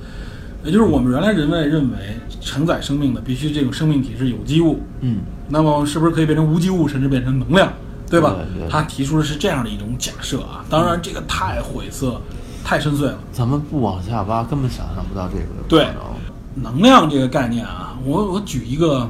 [0.64, 1.96] 也就是我们原来人类认为
[2.40, 7.70] 承载生命的必须这种生命体是有机物，嗯，那么是不是可以变成无机物，甚至变成能量，
[8.08, 8.36] 对吧？
[8.54, 12.20] 对对他提出的是这样的一种假设啊，当然这个太晦涩，
[12.64, 13.18] 太深邃了。
[13.32, 16.09] 咱们不往下挖，根本想象不到这个对可
[16.54, 19.08] 能能量这个概念啊，我我举一个，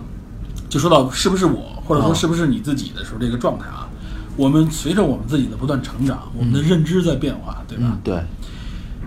[0.69, 3.89] 就说到是不是我，或者说啊是不是你自己的时候，这个状态啊，
[4.37, 7.85] 我们随着我们自己的不断成长，我们的认知在变化，对吧？
[7.87, 8.23] 嗯，对，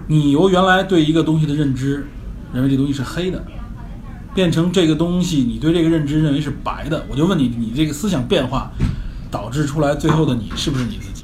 [0.08, 2.08] 你由原来对一个东西的认知，
[2.54, 3.44] 认为这东西是黑的，
[4.34, 8.72] 变成这个东西，你对这个认知认为是白的，我就问你，你这个思想变化
[9.30, 11.24] 导致出来最后的你是不是你自己？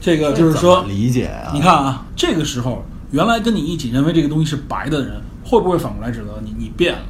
[0.00, 6.54] 这个就是说，理解啊，你看啊，这个时候原来跟你一起认为这个东西是白的人，会不会反过来指责你？
[6.56, 7.02] 你变了，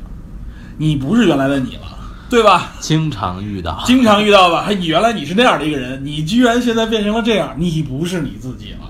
[0.79, 1.83] 你不是原来的你了，
[2.31, 2.73] 对吧？
[2.81, 4.63] 经常遇到，经常遇到吧？
[4.63, 8.89] 还你原来你是那样的一个人，你居然现在变成了这样，你不是你自己了。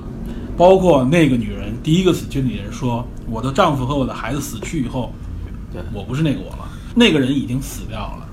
[0.56, 5.12] 包括那个女人，第一个死去的女人说：“我的丈夫和我的孩子死去以后，
[5.72, 8.28] 对我不是那个我了，那个人已经死掉了。”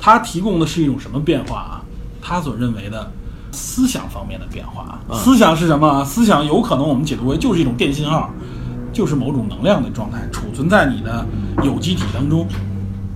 [0.00, 1.82] 他提供的是一种什么变化啊？
[2.20, 3.10] 他所认为的
[3.52, 5.00] 思想方面的变化啊。
[5.08, 6.04] 嗯思想是什么啊？
[6.04, 8.28] 思想有可能我们解读为就是一种电信号，
[8.94, 11.26] 就是某种能量的状态，储存在你的
[11.62, 12.46] 有机体当中。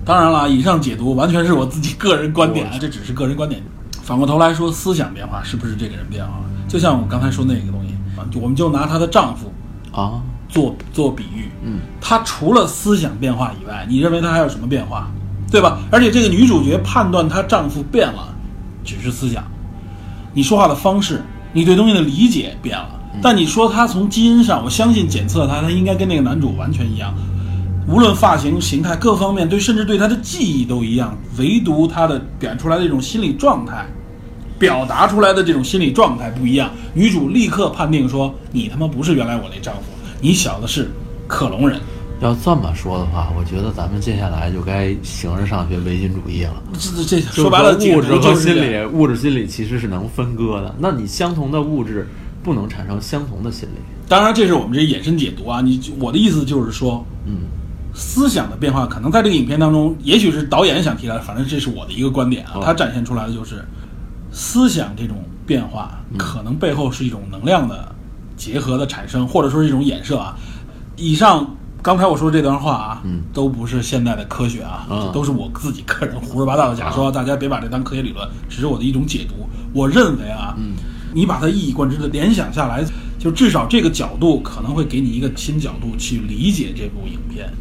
[0.05, 3.61] 当然了，以上解读完全是我自己个人观点啊，这只是个人观点。
[4.03, 6.33] 反过头来说，思想变化是不是这个人变化？
[6.67, 9.51] 就像我刚才说那个东西啊，我们就拿她的丈夫
[9.91, 15.09] 啊，做做比喻，嗯，她除了思想变化以外，你认为她还有什么变化？
[15.51, 15.79] 对吧？
[15.91, 18.35] 而且这个女主角判断她丈夫变了，
[18.83, 19.43] 只是思想，
[20.33, 22.98] 你说话的方式，你对东西的理解变了。
[23.21, 27.13] 但你说他从基因上，我相信检测他，他应该跟那个男主完全一样，
[27.87, 33.85] 无论发型、形态各方面，对，甚至对他的记忆都一样，唯独他的表现出来的这种心理状态，
[34.57, 36.69] 表达出来的这种心理状态不一样。
[36.93, 39.81] 女主立刻判定说：“你他妈不是原来我那丈夫，
[40.21, 40.89] 你小子是
[41.27, 41.79] 克隆人。”
[42.21, 46.61] 要这么说的话，我觉得咱们接下来就该形而上学唯心主义了。
[46.73, 50.75] 这这这说白了，物质和心理，物质心理其实是能分割的。
[50.77, 52.05] 那你相同的物质
[52.43, 53.81] 不能产生相同的心理。
[54.07, 55.61] 当然，这是我们这衍生解读啊。
[55.61, 57.41] 你我的意思就是说，嗯，
[57.93, 62.53] 思想的变化可能在这个影片当中，也许是导演想提来的，反正这是我的一个观点啊。
[62.55, 63.63] 哦他展现出来的就是
[64.31, 67.93] 思想这种变化，可能背后是一种能量的
[68.35, 70.35] 结合的产生，或者说是一种衍射啊。
[70.95, 79.47] 以上刚才我说的这段话啊，嗯都不是现代的科学啊，嗯都是我自己个人胡说八道的假说，大家别把这当科学理论，只是我的一种解读。
[79.71, 80.73] 我认为啊，嗯
[81.13, 82.83] 你把它一以贯之的联想下来，
[83.17, 87.51] 就至少这个角度可能会给你一个新角度去理解这部影片。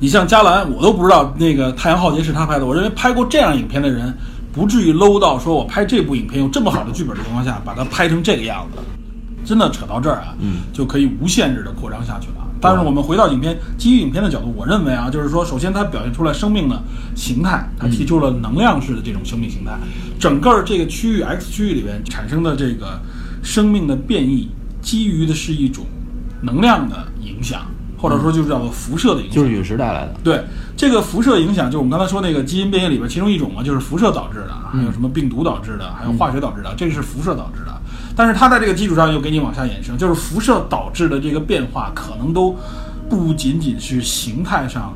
[0.00, 2.66] 你像加兰，我都不知道那个《太阳浩劫》是他拍的。
[2.66, 4.12] 我认为拍过这样影片的人，
[4.52, 8.82] 不至于 low 到说我拍这部影片有这么好的剧本的情况下，把它拍成这个样子。
[9.44, 12.41] 真的扯到这儿啊，嗯就可以无限制的扩张下去了。
[12.62, 16.80] 但是我们回到影片，基于影片的角度，我认为啊，就是说，首先它表现出来生命的
[17.16, 19.72] 形态，它提出了能量式的这种生命形态，
[20.18, 23.00] 整个这个区域 X 区域里边产生的这个
[23.42, 24.48] 生命的变异，
[24.80, 25.84] 基于的是一种
[26.40, 27.62] 能量的影响，
[27.98, 29.34] 或者说就是叫做辐射的影响。
[29.34, 30.14] 就是陨石带来的。
[30.22, 30.44] 对
[30.76, 37.61] 这个辐射影响，就是我们刚才说那个基因变异里边其中一种嘛，就是辐射导致的，还有什么病毒导致的，还有化学导致的，这个是辐射导致的。
[38.14, 42.56] 但是它在这个基础上又给你往下衍生，就是辐射导致的这个变化，可能都
[43.08, 44.94] 不仅仅是形态上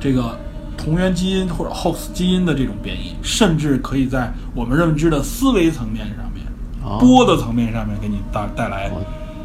[0.00, 0.38] 这个
[0.76, 6.44] 同源基因或者 host 基因的这种变异，甚至可以在我们认知的思维层面上面、
[6.82, 8.90] 哦波的层面上面给你带带来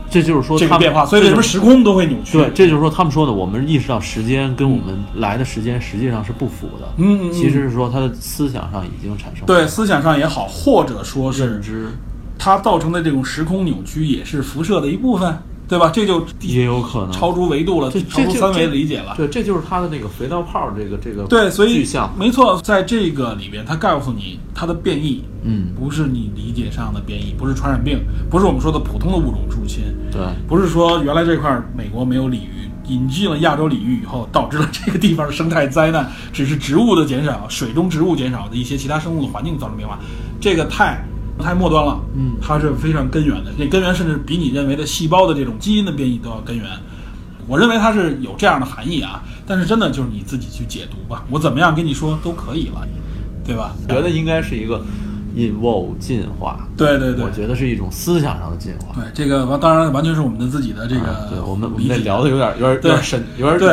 [0.09, 1.05] 这就是说这个变化。
[1.05, 2.37] 所以为什么时空都会扭曲？
[2.37, 6.87] 对，这就是说他们说的，我们意识到时间跟我们来的时间实际上是不符的。
[6.97, 11.89] 嗯嗯嗯其实是说他的思想上已经产生对思想上也好，或者说是认知，
[12.43, 15.33] 它造成的这种时空扭曲也是辐射的一部分，
[15.65, 15.89] 对吧？
[15.93, 19.13] 这就也有可能超出维度了，超出三维理解了。
[19.15, 21.87] 对，这就是它的那个肥皂泡这个这个对，所以。
[22.19, 27.97] 没错，在这个里边，它告诉你它的变异，嗯，不是你理解上的变异，不是传染病，
[28.29, 29.81] 不是我们说的普通的物种入侵，
[30.11, 39.97] 对，不是说原来这块儿美国没有鲤鱼，引进了亚洲鲤鱼以后，导致了这个地方的生态灾难，只是植物的减少，水中植物减少的一些其他生物的环境造成变化，
[40.41, 41.01] 这个太
[41.43, 46.65] 太末端了，嗯它是非常根源的，这根源甚至比你认为的细胞的这种基因的变异都要根源。
[47.45, 52.87] 我认为它是有这样的含义啊，但是真的就是你自己去解读吧，我怎么样跟你说都可以了，
[53.45, 53.75] 对吧？
[53.89, 54.81] 觉得应该是一个
[55.35, 58.95] evolve 进化，对对对我，觉得是一种思想上的进化。
[58.95, 63.69] 对这个完，当然完全是我们的自己的这个、啊对我们我们这聊的有点有点有对点深，有点对，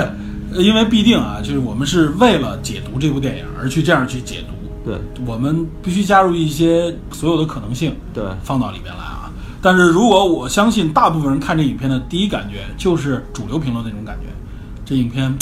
[0.52, 9.30] 呃因为必定啊，就是我们是为了解读这部电影而去这样去解读，对我们必须加入一些所有的可能性对放到里面来啊。
[9.62, 14.26] 但是如果我相信大部分人看这影片的第一感觉就是主流评论那种感觉，
[14.86, 15.36] 这影片，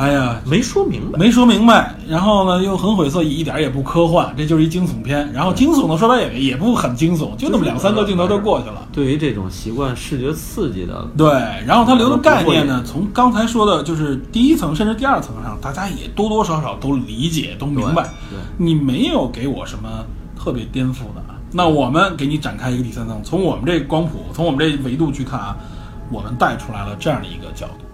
[0.00, 1.18] 哎呀，没说明白。
[1.18, 5.30] 没说明白，然后呢又很晦涩，一点儿也不科幻，这就是一惊悚片。
[5.30, 8.88] 然后惊悚的说白也也不很惊悚，就那么两三个镜头就过去了。
[8.94, 11.30] 对于这种习惯视觉刺激的，对，
[11.66, 18.08] 然后他留的概念呢，从刚才说的就是第一层甚至第二层上，大家也多多少少都理解都明白。
[18.56, 20.02] 你没有给我什么
[20.34, 21.22] 特别颠覆的，
[21.52, 25.54] 那我们给你展开一个第三层，从我们这光谱，从我们这维度去看啊，
[26.10, 27.84] 我们带出来了这样的一个角度。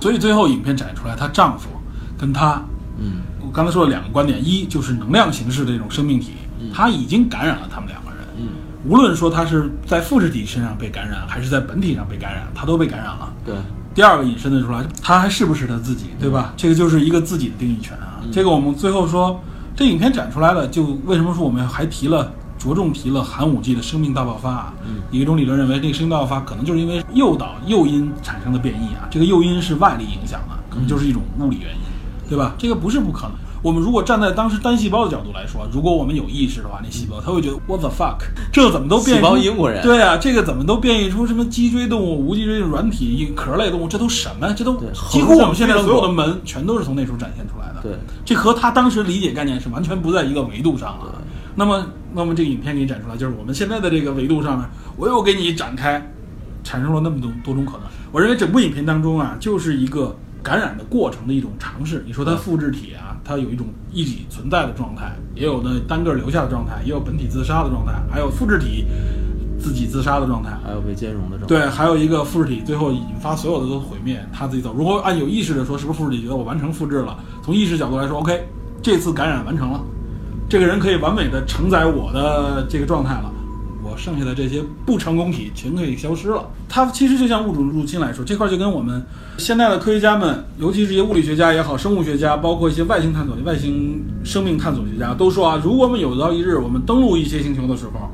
[0.00, 1.68] 所以最后影片展出来，她丈夫
[2.18, 2.62] 跟她，
[2.98, 6.32] 嗯，我刚才说了两个观点，一就是能量形式的这种生命体，
[6.72, 8.20] 它已经感染了他们两个人。
[8.38, 8.48] 嗯，
[8.84, 13.32] 无论说她是在复制体身上被感染，还是在本体上被感染，她都被感染了。
[13.44, 13.54] 对，
[13.94, 16.52] 第二个引申的出来，她还是不是她自己，对吧？
[16.56, 18.22] 这个就是一个自己的定义权啊。
[18.30, 19.40] 这个我们最后说，
[19.74, 24.74] 这影片展出来了，就为什么说我们还提了着重提了寒武纪的生命大爆发啊？
[24.84, 29.06] 嗯，有一种理论认为，这个生命大爆发可能就是因为诱导诱因产生的变异啊。
[29.10, 31.80] 这个诱因是外力影响的，可能就是一种物理原因，
[32.28, 32.54] 对吧？
[32.58, 33.32] 这个不是不可能。
[33.60, 38.18] 我们如果站在当时单细胞的角度来说，如果我们有意识的话，那细胞它会觉得 what the fuck，
[38.52, 44.52] 这怎么都变异出细胞英国人对啊，这个怎么都变异出什么脊椎动物、无脊椎软体、壳类动物，这都什么？
[44.52, 44.76] 这都
[45.10, 47.80] 几乎我们现在所有的门全都是从那时候展现出来的。
[47.82, 51.14] 对，这和他当时理解概念是完全不在一个维度上了。
[51.56, 51.84] 那么，
[52.14, 56.10] 那么这个影片给你展出来，就是我们现在的这个维度上呢，我又给你展开，
[56.64, 57.82] 产生了那么多多种可能。
[58.10, 62.02] 我认为整部影片当中啊，就是一个感染的过程的一种尝试。
[62.06, 68.86] 你说它复制体啊，它有一种一体存在的状态，也有呢单个留下的状态，也有本体自杀的状态，还有复制体
[69.58, 70.56] 自己自杀的状态。
[70.64, 71.46] 还有被兼容的状态。
[71.46, 74.74] 对，还有一个复制体最后引发所有的都毁灭，他自己走。
[74.74, 77.18] 如果按有意识的说，是不是复制体觉得我完成复制了？
[77.42, 78.46] 从意识角度来说，OK，
[78.82, 79.80] 这次感染完成了，
[80.48, 83.30] 这个人可以完美的承载我的这个状态了。
[83.82, 86.46] 我剩下的这些不成功体全可以消失了。
[86.68, 89.02] 它其实就像物种入侵来说，这块就跟我们
[89.38, 98.10] 现在的科学家们，尤其是一些物理学家也好，生物学家，包括一些外星探索、外星生命探索学家都说啊，如果我们有朝一日我们登陆一些星球的时候，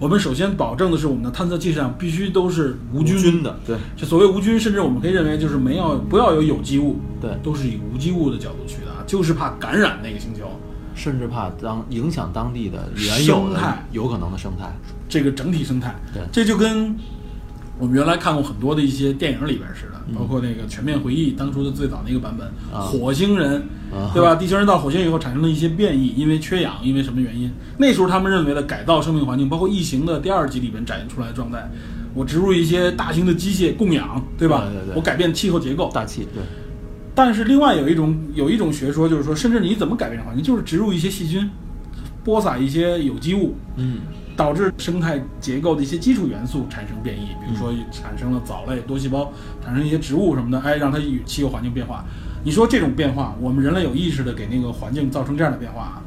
[0.00, 10.50] 我们首先保证的是我们的探测器上必须都是无无菌菌的，对就所谓无菌，甚至我们可以认为就是没有不要有有机物，对，都是以无机物的角度去的啊，就是怕感染那个星球。
[10.94, 13.84] 甚至怕当影响当地的原有的生态。
[13.92, 14.70] 有可能的生态。
[15.08, 16.22] 这个整体生态，对。
[16.32, 16.96] 这就跟
[17.78, 23.62] 我们原来看过很多的一些电影里边似的，包括那个《全面回忆》当初的最早那个版本，火星人，
[23.92, 24.10] 啊。
[24.14, 24.34] 对吧？
[24.36, 27.52] 地球人到火星以后产生了一些变异，因为缺氧，因为什么原因？
[27.78, 31.70] 那时候他们认为的改造生命环境，包括《异形》的第二集里边展现出来的状态，
[32.14, 34.64] 我植入一些大型的机械供氧，对吧？
[34.64, 34.96] 对对对。
[34.96, 36.42] 我改变气候结构，大气，对，
[37.14, 41.48] 但是另外有一种有一种学说，就是说，甚至你怎么改变环境，就是植入一些细菌，
[42.24, 44.00] 播撒一些有机物，嗯，
[44.34, 49.30] 导致生态结构的一些基础元素产生变异，比如说产生了藻类、多细胞，
[49.62, 52.04] 产生一些植物什么的，哎，让它与气候环境变化。
[52.44, 56.02] 你说这种变化，我们人类有意识的给那个环境造成这样的变化啊，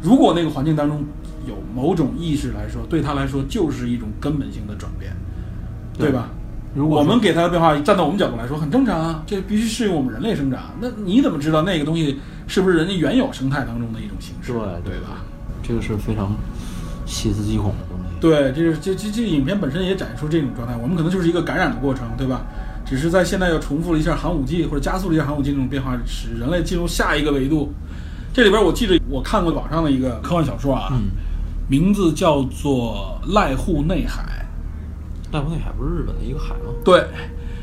[0.00, 1.04] 如果那个环境当中
[1.46, 5.12] 有某种意识来说，对它来说就是一种根本性的转变，
[5.98, 6.30] 对吧？
[6.76, 10.60] 如果我们给它的变化，站到我们角度来说很正常啊，这必须适应我们人类生长。
[10.78, 14.52] 那你怎么知道那个东西是不是人家原有生态当中的一种形式？
[14.52, 15.24] 对对吧？
[15.62, 16.36] 这个是非常
[17.06, 18.04] 细思极恐的东西。
[18.20, 22.42] 对，这是这这这影片本身也展示出这种状态，我们可能就是一个感染的过程，对吧？
[22.84, 27.72] 只是在现在又重复了一下寒武纪或者加速了一下寒武纪这种变化，使人类进入下一个维度。
[28.34, 31.08] 这里边我记得我看过网上的一个科幻小说啊，嗯，
[31.68, 34.22] 名字叫做《濑户内海》。
[35.32, 36.72] 濑户内海不是日本的一个海吗？
[36.84, 37.04] 对，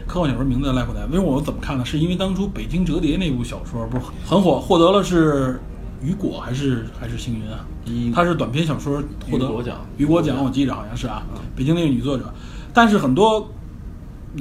[0.07, 1.05] 科幻小说名字叫《濑户内海》。
[1.09, 1.85] 为什么我怎么看呢？
[1.85, 5.59] 是因为当初《北京折叠》那部小说不是很火，获得了是
[6.01, 7.65] 雨果还是还是星云啊？
[7.85, 11.23] 一它是短篇小说获得雨果奖雨果奖我记着好像是啊，
[11.55, 12.33] 北京那个女作者。
[12.73, 13.49] 但是很多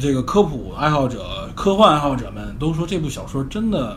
[0.01, 3.97] 这个科普爱好者、科幻爱好者们都说这部小说真的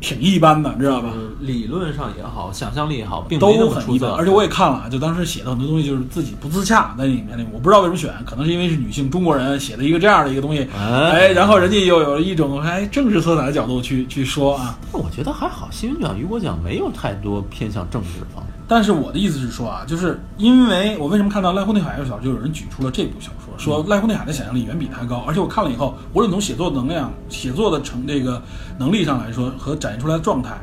[0.00, 1.10] 挺一般的，你知道吧？
[1.14, 3.80] 呃理论上也好，想象力也好，并都么出色。
[3.80, 18.52] 很一般，而且我也看了，就当时写的很多东西就是自己不自洽，在里面里，我不知道为什么选，可能是因为是女性中国人写的一个这样的一个东西，哎哎，然后人家又有一种哎政治色彩的角度去去说啊，但我觉得还好，新闻奖、雨果奖没有太多偏向政治方面。
[18.70, 28.42] 但是我的意思是说啊，就是因为我为什么看到赖户内海这部小说，就有人举出了这部小说，说赖户内海的想象力远比他高，而且我看了以后，无论从写作能量、写作的成这个
[28.78, 30.58] 能力上来说，和展现出来的状态，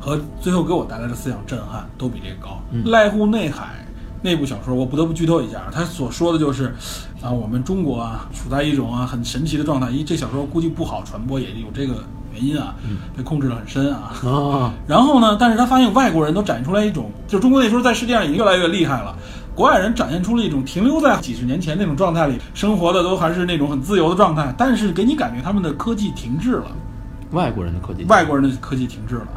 [0.00, 2.60] 和最后给我带来的思想震撼，都比这个高。
[2.84, 3.86] 濑户内海
[4.22, 6.74] 那部小说，我不得不剧透一下，他所说的就是，
[7.22, 12.74] 啊，我们中国啊，处在一种啊很神奇的状态，因为这小说估计不好传播，也有这个原因啊，
[13.16, 14.12] 被控制的很深啊。
[14.24, 19.16] 啊，然后呢，但是他发现外国人都展现出来一种，就是中国那时候在世界上已经越来越厉害了，
[19.54, 26.66] 国外人展现出了一种停留在几十年前那种状态里生活的，都还是那种很自由的状态，但是给你感觉他们的科技停滞了，
[27.32, 29.28] 外国人的科技，外国人的科技停滞了，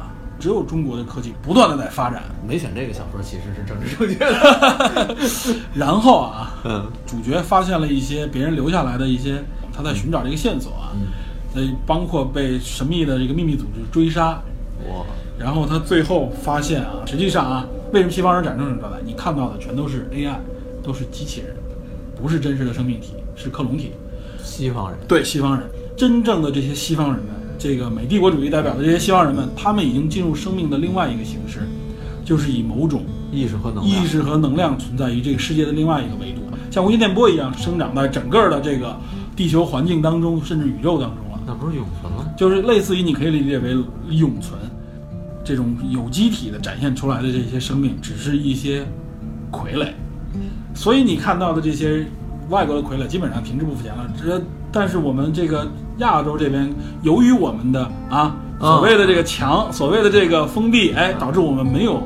[0.43, 2.23] 只有中国的科技不断的在发展。
[2.45, 5.15] 没选这个小说其实是政治正确的。
[5.73, 9.41] 然后啊，嗯主角发现了一些别人留下来的一些
[9.73, 10.91] 他在寻找这个线索啊，
[11.55, 14.31] 呃，包括被神秘的这个秘密组织追杀，
[14.89, 15.05] 哇，
[15.39, 18.99] 然后他最后发现啊，实际上啊，为什么西方人展成这种状态？
[19.05, 20.35] 你看到的全都是 AI，
[20.83, 21.55] 都是机器人，
[22.21, 23.93] 不是真实的生命体，是克隆体。
[24.43, 25.65] 西方人对西方人，
[25.95, 31.61] 真正的这些西方人们，这个美帝国主义代表的这些西方人们，他们已经进入生命的另外一个形式，
[32.25, 38.95] 就是以某种意识和能量意识和能量存在于这个世界的另外一个维度，像无线电波一样生长在整个的这个
[39.35, 41.39] 地球环境当中，甚至宇宙当中了。
[41.45, 42.25] 那不是永存吗？
[42.37, 43.71] 就是类似于你可以理解为
[44.09, 44.59] 永存，
[45.43, 48.85] 这种有机体的展现出来的这些生命，只是一些
[49.51, 49.89] 傀儡。
[50.73, 52.05] 所以你看到的这些
[52.49, 54.11] 外国的傀儡基本上停滞不前了。
[54.19, 54.41] 这
[54.71, 62.01] 但是我们这个亚洲这边，由于我们的啊所谓的这个墙，所谓的这个封闭，哎，导致我们没有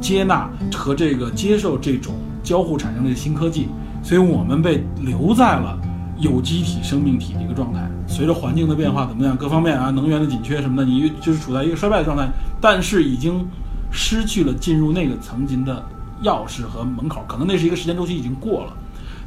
[0.00, 3.68] 接纳和这个接受这种交互产生的新科技，
[4.02, 5.78] 所以我们被留在了
[6.18, 7.90] 有机体生命体的一个状态。
[8.06, 12.28] 随着环境的变化，怎么样，各方面啊，能源的紧缺什么的，你就是处在一个衰败的状态，
[12.60, 13.44] 但是已经
[13.90, 15.84] 失去了进入那个层级的
[16.22, 18.72] 钥匙和门口，可能那是一个时间周期已经过了。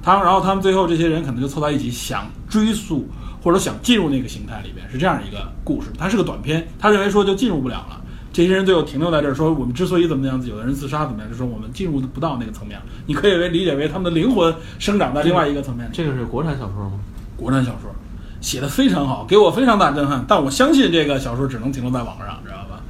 [0.02, 3.06] 他，然后他们最后这些人可能就凑在一起，想追溯
[3.42, 5.90] 或者想进入那个形态里边，是这样一个故事。
[5.98, 8.02] 它是个短片，他认为说就进入不了了。
[8.32, 12.80] 这些人最后停留在这儿，说我们之所以怎么样子，有的人自杀怎么样，就说我们进入不到那个层面。
[13.08, 15.90] 你可以为理解为他们的灵魂生长在另外一个层面。
[15.92, 17.00] 这个是国产小说吗？
[17.36, 17.90] 国产小说
[18.40, 20.24] 写的非常好，给我非常大震撼。
[20.28, 22.82] 但我相信这个小说只能停留在网上，知道吧？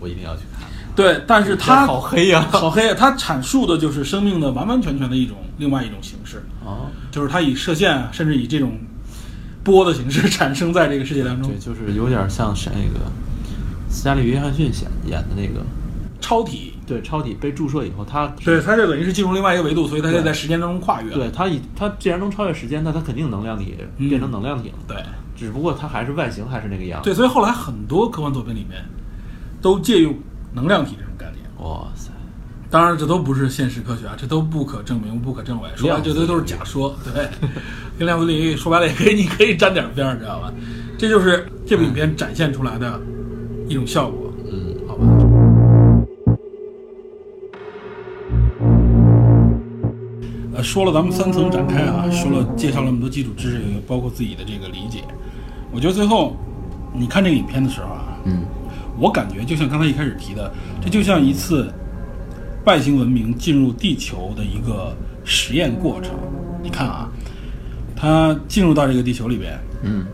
[0.00, 0.66] 我一定要去看。
[0.96, 2.94] 对，但是它好黑呀好黑呀！
[2.98, 8.72] 它阐述的就是生命的完完全全的一种另外一种形式，啊，就是它以射线啊，甚至以这种
[9.68, 11.58] 波的形式产生在这个世界当中对，。
[11.58, 13.06] 就是有点像是那个
[13.88, 15.64] 斯嘉丽·约翰逊演演的那个，
[16.20, 21.14] 超体，对，超体被注射以后，他对，它就等于是进入另外一个维度，所以它就在时间当中跨越。
[21.14, 24.74] 对他以他既然能超越时间，那他肯定能量体嗯变成能量体了。
[24.88, 24.96] 对
[25.36, 27.04] 只不过它还是外形还是那个样子。
[27.08, 28.84] 对，所以后来很多科幻作品里面
[29.62, 30.12] 都借用
[30.52, 31.44] 能量体这种概念。
[31.64, 32.10] 哇塞，
[32.68, 35.68] 当然，这都不是现实科学啊，这都不可证明、不可证伪。
[35.76, 37.28] 说这都都是假说，对。
[37.98, 40.52] 跟量子领域说白了，也可以，你可以沾点边儿，知道吧？
[40.96, 43.00] 这就是这部影片展现出来的
[43.68, 44.32] 一种效果。
[44.46, 45.04] 嗯，好吧。
[50.54, 55.02] 呃，说了咱们三层展开啊，说了介绍了那么多基础知识，也包括自己的这个理解。
[55.72, 56.36] 我觉得最后
[56.94, 58.42] 你看这个影片的时候啊，嗯，
[58.96, 61.68] 我感觉就像刚才一开始提的，这就像一次
[62.64, 66.12] 外星文明进入地球的一个实验过程。
[66.60, 67.08] 你看啊，
[68.00, 70.06] 它进入到这个地球里边，嗯，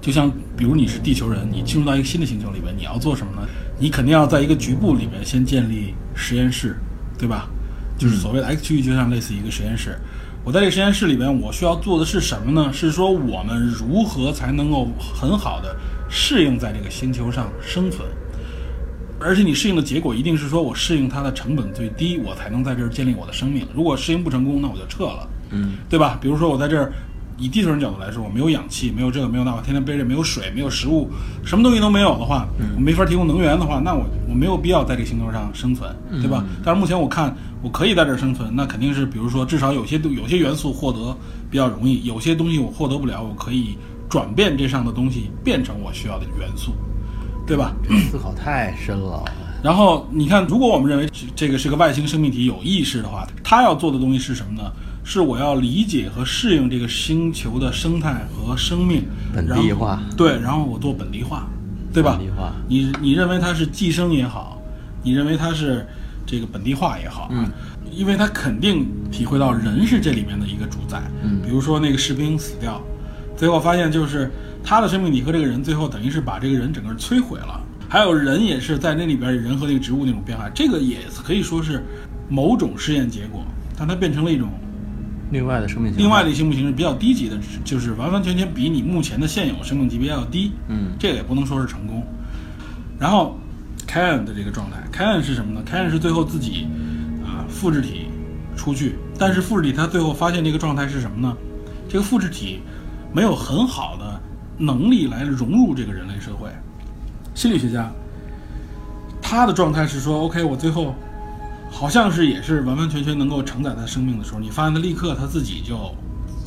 [0.00, 3.46] 就像比如你是地球人，你进入到一个新的星球里边，你要做什么呢？
[3.78, 6.76] 你肯定要在一个局部里边先建立实验室，
[7.16, 7.48] 对吧？
[7.96, 9.96] 就是所谓的 X 区域，就像类似一个实验室。
[10.42, 12.72] 我在这个实验室里边，我需要做的是什么呢？
[12.72, 15.76] 是说我们如何才能够很好的
[16.08, 18.08] 适应在这个星球上生存，
[19.20, 23.66] 而且你适应的结果一定是说我适应它的成本最低，我才能在这儿建立我的生命。
[23.72, 25.28] 如果适应不成功，那我就撤了。
[25.50, 26.18] 嗯，对吧？
[26.22, 26.92] 比如说我在这儿，
[27.40, 31.10] 以地球人角度来说，我没有氧气，没有这个，没有那个，天天背着，没有水，没有食物，
[31.44, 36.44] 什么东西都没有的话，我没法提供能源的话，那我我没有必要在这个星球上生存，对吧？
[36.62, 41.16] 但是目前我看我可以在这儿生存，那肯定是比如说至少有些有些元素获得
[41.50, 43.76] 比较容易，有些东西我获得不了，我可以
[44.08, 46.72] 转变这上的东西变成我需要的元素，
[47.46, 47.72] 对吧？
[48.10, 49.24] 思考太深了。
[49.62, 54.72] 然后你看，如果我们认为这这个是个外星生命体有意识的话，它要做的东西是什么呢？
[55.02, 60.00] 是我要理解和适应这个星球的生态和生命，本地化。
[60.16, 61.48] 对，然后我做本地化，
[61.92, 62.16] 对吧？
[62.16, 62.52] 本地化。
[62.68, 64.60] 你你认为它是寄生也好，
[65.02, 65.86] 你认为它是
[66.26, 67.48] 这个本地化也好，嗯，
[67.92, 71.40] 因为他肯定体会到人是这里面的一个主宰，嗯。
[71.42, 72.80] 比如说那个士兵死掉，
[73.36, 74.30] 最后发现就是
[74.62, 81.82] 他的生命体和这个人最后等于是把这个人整个摧毁了，还有人也是在那里边人和那个植物那种变化，这个也可以说是
[82.28, 83.44] 某种试验结果，
[83.76, 84.48] 但它变成了一种
[85.30, 90.52] 另外的生命形态另外的一些生命形式比较低级的，就是完完全全比你目前的现有生命级别要低。
[90.68, 92.04] 嗯这个也不能说是成功。
[92.98, 93.38] 然后
[93.86, 95.62] 凯恩的这个状态，凯恩是什么呢？
[95.64, 96.66] 凯恩是最后自己
[97.24, 98.06] 啊复制体
[98.56, 101.36] 出去，但是复制体他最后发现这个状态是什么呢？
[101.88, 102.60] 这个复制体
[103.12, 104.20] 没有很好的
[104.58, 106.48] 能力来融入这个人类社会。
[107.34, 107.90] 心理学家
[109.22, 110.94] 他的状态是说，OK，我最后
[111.70, 115.94] 好像是也是完完全全能够承载他生命的时候，你发现他立刻他自己就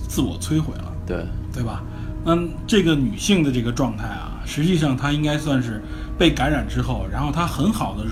[0.08, 1.82] 自我摧毁了，对，对吧？
[2.26, 5.84] 那这个女性的这个状态啊，实际上她应该算是
[6.18, 8.06] 被感染之后，然后她很好的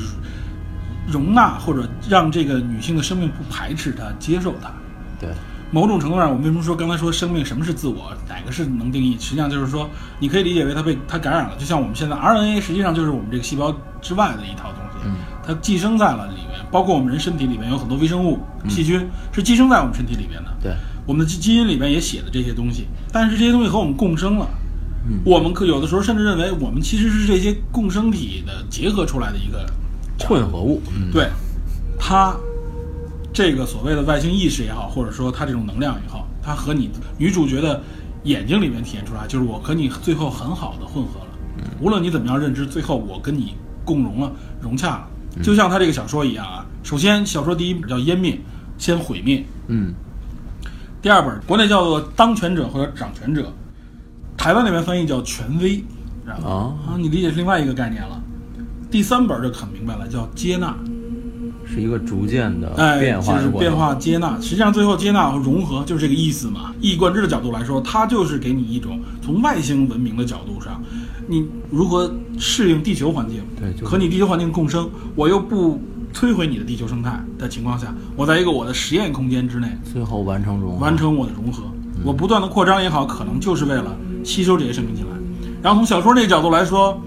[1.08, 4.70] 容纳或者让这个女性的生命不排斥她、接受她。
[5.18, 5.30] 对，
[5.72, 9.14] 某种程度上，我们为什么说刚才说生命什么是自我，哪个是能定义？
[9.18, 9.90] 实际上就是说，
[10.20, 15.16] 你可以理解为她被她感染了，就像我们现在 RNA 实际上就是我们这个细胞之外的一套东西，嗯
[15.48, 20.58] 它寄生在了里面，包括我们人身体里面有很多微生物、细菌是寄生在我们身体里面的。
[20.62, 20.74] 对，
[21.06, 24.48] 我们的基基因里面也写的这些东西，但是这些东西和我们共生了。
[25.10, 29.66] 嗯我们可有的时候甚至认为我们其实是这些共生体的结合出来的一个
[30.20, 31.28] 混合物，嗯，对，
[31.98, 32.36] 它
[33.34, 37.82] 这个所谓的外星意识也好，或者说它这种能量也好，它和你女主角的
[38.26, 41.28] 眼睛里面体现出来，就是我和你最后很好的混合了。
[41.80, 45.08] 无论你怎么样认知，最后我跟你共融了、融洽了。
[45.42, 48.34] 就像他这个小说一样啊，首先小说第一本叫《湮灭》，
[48.78, 49.94] 先毁灭；嗯，
[51.02, 53.42] 第二本国内叫做《当权者》或者《掌权者》，
[54.38, 55.78] 台湾那边翻译叫《权威》？
[56.30, 58.22] 啊，啊，你理解是另外一个概念了。
[58.90, 60.76] 第三本就很明白了，叫接纳。
[61.66, 64.38] 是一个逐渐的哎，变化就是变化接纳。
[64.42, 66.74] 实际上，最后接纳和融合就是这个意思嘛。
[66.82, 70.84] 一以贯之的角度来说，它就是给你一种从外星文明的角度上，
[71.32, 75.82] 你如何适应地球环境，对就是和你地球环境共生，我又不
[76.14, 81.64] 摧毁你的地球生态的情况下，我在一个我的实验空间之内最后完成融合，完成我的融合。
[82.04, 85.12] 我不断的扩张也好，可能就是为了吸收这些生命进来。
[85.64, 87.02] 然后从小说那个角度来说，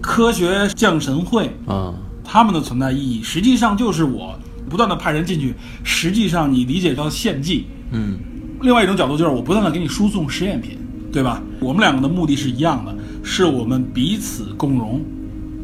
[0.00, 1.92] 科学降神会嗯，
[2.24, 4.34] 他们的存在意义，实际上就是我
[4.70, 5.54] 不断的派人进去，
[5.84, 7.66] 实际上你理解到献祭。
[7.90, 8.18] 嗯，
[8.62, 10.78] 另外一种角度就是我不断的给你输送实验品，
[11.12, 11.42] 对吧？
[11.60, 15.00] 我们两个的目的是一样的，是我们彼此共荣，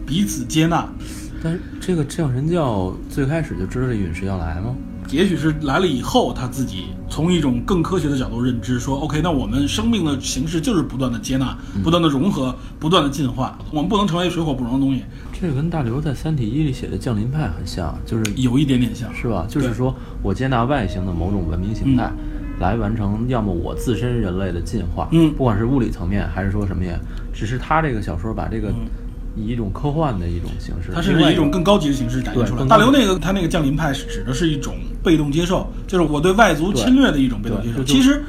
[0.07, 0.89] 彼此接纳。
[1.43, 4.75] 但是这个降神教最开始就知道这陨石要来吗？
[5.11, 19.09] 也许是来了以后，他自己从一种更科学的角度认知，说 OK，那我们生命的形式就是不断的接纳、不断的融合、不断的进化，我们不能成为水火不容的东西，这个跟大刘在《三体一》里写的降临派很像，就是有一点点像。
[19.15, 19.47] 是吧？
[19.49, 22.11] 就是说我接纳外星的某种文明形态，
[22.59, 26.99] 来完成要么我自身人类的进化，嗯不管是物理层面还是说什么也，
[27.33, 28.73] 只是他这个小说把这个
[29.37, 32.65] 以一种科幻的一种形式，它甚另外至以一种更高级的形式展现出来。
[32.67, 37.85] 大刘那个他那个降临派是指的是一种被动接受，就是我对外族侵略的一种被动接受。
[37.85, 38.23] 其实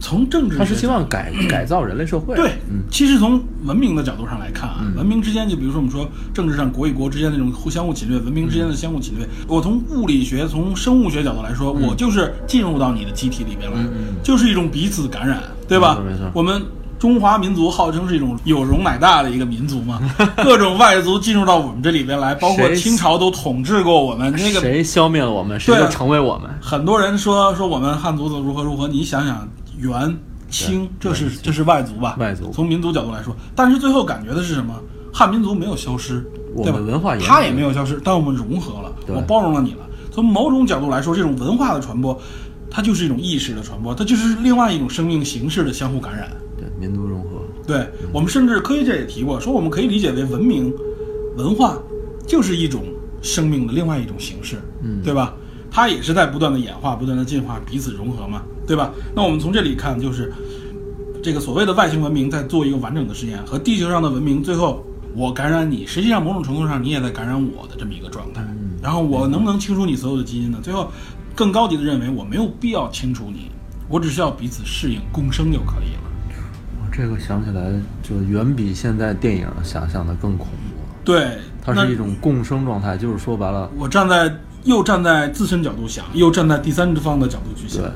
[0.00, 9.26] 从政治他是希望改改造人类社会，对，嗯，其实从文明的角度上来看啊，文明之间，就比如说我们说政治上国与国之间那种互相互侵略，文明之间的相互侵略。
[9.46, 13.78] 我从物理学、从生物学角度来说，我就是进入到你的机体里面来，
[14.22, 16.00] 就是一种彼此感染，对吧？
[16.06, 16.62] 没错我们。
[16.98, 20.00] 中华民族号称是一种有容乃大的一个民族嘛，
[20.42, 24.32] 各种外族进入到我们这里边来，包括清朝都统治过我们。
[24.32, 26.50] 那个谁消灭了我们，谁就成为我们。
[26.60, 29.48] 很多人说说我们汉族怎么如何如何，你想想
[29.78, 30.16] 元
[30.50, 32.16] 清，这是这是外族吧？
[32.18, 34.74] 外族从民族角度来说，但是最后感觉的是什么？
[35.12, 36.22] 汉民族没有消失，
[36.56, 36.78] 对吧？
[36.78, 39.88] 文化也它也没有消失，但我们融合了，我包容了你了。
[40.12, 42.16] 从某种角度来说，这种文化的传播，
[42.70, 46.30] 它就是一种意识的传播，它就是另外一种生命形式的相互感染。
[46.56, 50.72] 对，民族融合，对我们甚至科学界也提过，说我们可以理解为文明、
[51.36, 51.78] 文化
[52.26, 52.82] 就是一种
[53.22, 55.34] 生命的另外一种形式，嗯对吧？
[55.70, 58.90] 它也是在不断的演化、不断的进化，彼此融合嘛，对吧？
[59.14, 60.32] 那我们从这里看，就是
[61.22, 68.42] 这个所谓的外星文明在做一个完整的实验，和地球上的文明最后我感染你，实际上某种程度上你也在感染我的这么一个状态。
[68.82, 70.58] 然后我能不能清除你所有的基因呢？
[70.62, 70.90] 最后
[71.34, 73.50] 更高级的认为我没有必要清除你，
[73.88, 76.02] 我只需要彼此适应共生就可以了。
[76.80, 80.78] 我这个想起来就远比现在电影想象的更恐怖。
[81.04, 84.32] 对，它是一种共生状态，就是说白了，我站在
[84.68, 87.90] 又站在自身角度想，又站在第三方的角度去想对。。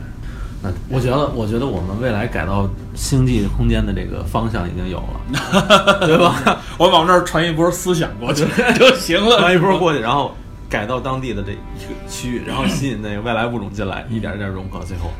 [0.63, 6.61] 那我觉得，我觉得我们未来改到星际空间的这个方向已经有了， 对吧？
[6.79, 8.45] 我往这儿传一波思想过去
[8.79, 9.39] 就行了。
[9.41, 10.35] 传一波过去，然后
[10.71, 15.11] 改到当地的这一个区域，然后吸引那个外来物种进来，一点一点融合，最后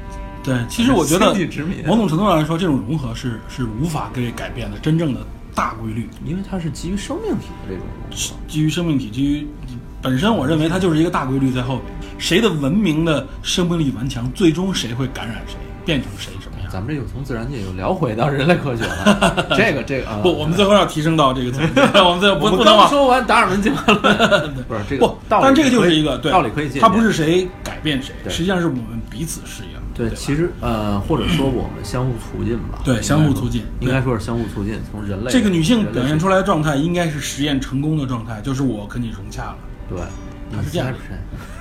[0.45, 1.35] 对，其实我觉得
[1.87, 5.21] 某种程度上来说，这种融合是是无法被改变的真正的
[5.55, 6.09] 大规律。
[6.25, 8.35] 因为它是基于生命体的这种融合。
[8.49, 9.47] 基于生命体，基于
[10.03, 11.85] 本身，我认为它就是一个大规律在后面。
[12.19, 16.71] 谁的文明的生命力顽强，最终谁会感染谁，变成谁什么样。
[16.71, 29.71] 咱们这又从自然界又聊回到人类科学了， 这个这个啊，不，我们最后要提升到这个层面， 我们最后不不能往说完达尔文进化论，不是这个不，但这个就是一个对道理可以借鉴，它不是谁改变谁，对实际上是我们彼此适应。
[29.95, 39.57] 对，其实呃，或者说我们相互促进吧，对相互促进应该说是相互促进，从人类这个女性表现出，来的状态，应该是实验成功的状态，就是我跟你融洽了。
[39.93, 40.93] 对，他是这样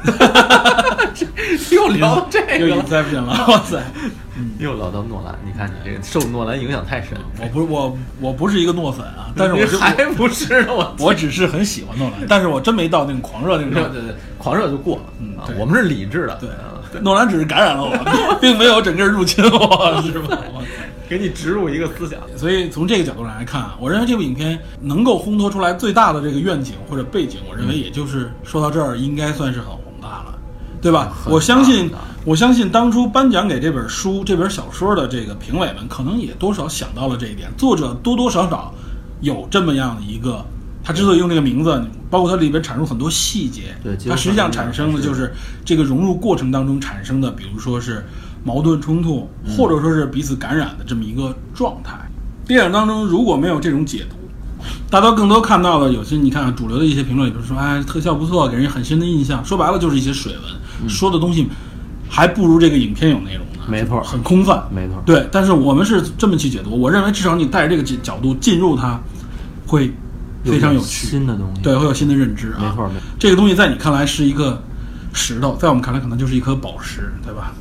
[1.71, 3.81] 又聊到这个了，Inception 了， 哇塞！
[4.57, 13.89] 又聊到诺兰，你看你这个受诺兰影响太深了，我不是我我不是一个诺粉啊，但是我还不是，我我只是很喜欢诺兰，但是我真没到那种狂热那种程度。
[13.89, 20.37] 对对对，狂热就过了，嗯我们是理智的，对啊，诺兰只是感染了我，并没有整个入侵我，是吧？
[21.11, 30.39] 给你植入一个思想，所以从这个角度上来看啊，我认为这部影片能够烘托出来最大的这个愿景或者背景，我认为也就是说到这儿应该算是很宏大了，
[30.81, 31.11] 对吧？
[31.25, 31.91] 我相信
[32.23, 38.73] 我相信当初颁奖给这本书、这本小说的这个评委们，可能也多少想到了这一点，作者多多少少
[39.19, 40.45] 有这么样的一个。
[40.81, 45.31] 他之所以用这个名字，包括它里边阐述很多细节，对它实际上产生的就是
[45.65, 48.03] 这个融入过程当中产生的，比如说是
[48.43, 51.97] 矛盾冲突，嗯或者说是彼此感染的这么一个状态。
[52.45, 54.15] 电影当中如果没有这种解读，
[54.89, 59.43] 大家更多看到的有些你看啊主流的一些评论比如说，哎，特效不错，给人很深的印象。
[59.45, 61.47] 说白了就是一些水文，说的东西
[62.09, 64.67] 还不如这个影片有内容呢，没错很空泛。
[64.69, 68.99] 没错，对，但是我们是这么去解读，我认为至少你带着这个角角度进入它，
[69.65, 69.93] 会
[70.43, 72.59] 非常有点趣，新的东西，对，会有新的认知啊。
[72.59, 74.61] 没错没错这个东西在你看来是一个
[75.13, 77.53] 石头，在我们看来可能就是一颗宝石，对吧？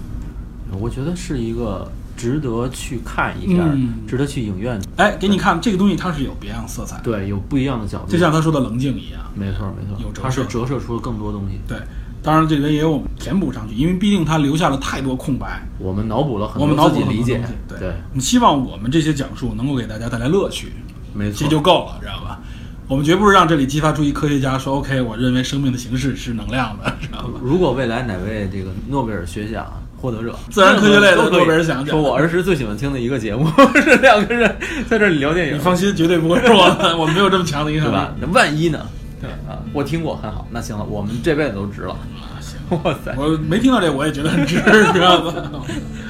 [0.78, 9.20] 我觉得是一个值得去看一下，嗯值得去影院，哎，给你看这个东西，它是有别样色彩，对，有不一样的角度，就像他说的棱镜一样。
[9.34, 11.78] 没错没错，有折它是射折射出了更多东西，对，
[12.22, 20.72] 当然这里边也有我们填补上去，因为毕竟它留下了太多空白，我们脑补了很我们多脑补理解对，我们希望我们这些讲述能够给大家带来乐趣，
[21.14, 22.40] 没错这，就够了，知道吧？
[22.86, 27.40] 我们绝不是让这里激发出一科学家说 OK，我认为生命的形式是能量的，知道吧？
[27.40, 29.64] 如果未来哪位这个诺贝尔学奖
[30.00, 33.46] 获得者，自然科学类的诺贝尔奖奖说我儿时最喜欢听的一个节目
[33.84, 34.56] 是两个人
[34.88, 38.14] 在这里聊电影，你放心，绝对不会是我的，我没有这么强的影响力对吧？。
[38.20, 38.80] 那万一呢？
[39.20, 40.46] 对啊，我听过，很好。
[40.50, 41.94] 那行了，我们这辈子都值了。
[42.40, 44.56] 行， 哇塞，我没听到这，我也觉得很值，
[44.94, 45.34] 知道吗？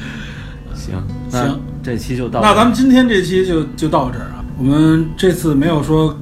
[0.74, 0.95] 行，
[1.28, 2.47] 行这期就到这。
[2.47, 4.45] 那咱们今天这期就就到这儿啊。
[4.57, 6.16] 我们这次没有说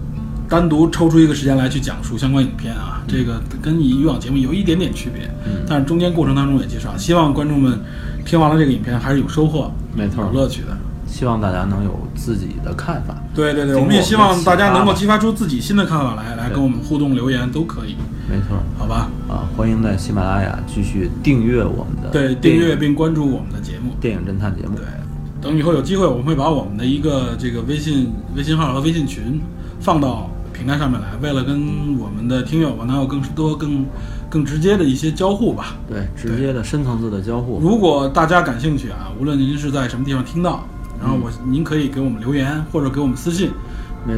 [0.49, 7.79] 单独抽出一个时间来去讲述相关影片啊，这个跟以往节目有一点点区别，嗯但是中间过程当中也介绍，希望观众们
[8.25, 10.69] 听完了这个影片还是有收获，没错有乐趣的。
[11.07, 13.17] 希望大家能有自己的看法。
[13.35, 17.97] 对对对，我们也希望大家能够激发出自己新的看法来，来跟我们互动留言都可以，
[18.29, 19.09] 没错好吧？
[19.27, 23.93] 啊，欢迎在喜马拉雅继续订阅我们的对，订阅并关注我们的节目。
[24.01, 24.77] 电影侦探节目。
[24.77, 24.85] 对，
[25.41, 29.41] 等以后有机会，我们会把我们的一个这个微信微信号和微信群
[29.81, 33.87] 放到平台上面来，为了跟我们的听友们能有更多、更
[34.29, 35.77] 更直接的一些交互吧。
[35.89, 37.61] 对，直接的深层次的交互。
[37.61, 40.67] 如果大家感兴趣啊，无论您是在什么地方听到，
[41.01, 43.53] 然后我、您可以给我们留言或者给我们私信，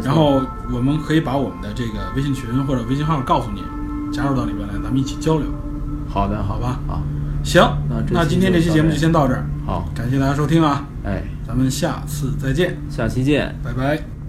[0.03, 0.41] 然后
[0.73, 3.63] 我们可以把我们的这个微信群或者微信号告诉您，
[4.11, 5.47] 加入到里边来，咱们一起交流。
[6.09, 7.03] 好的，好吧好，
[7.45, 13.55] 行，那那今天这期节目就先到这儿，好，感谢大家收听啊，哎，咱们下次再见，下期见。
[13.63, 14.20] 拜拜。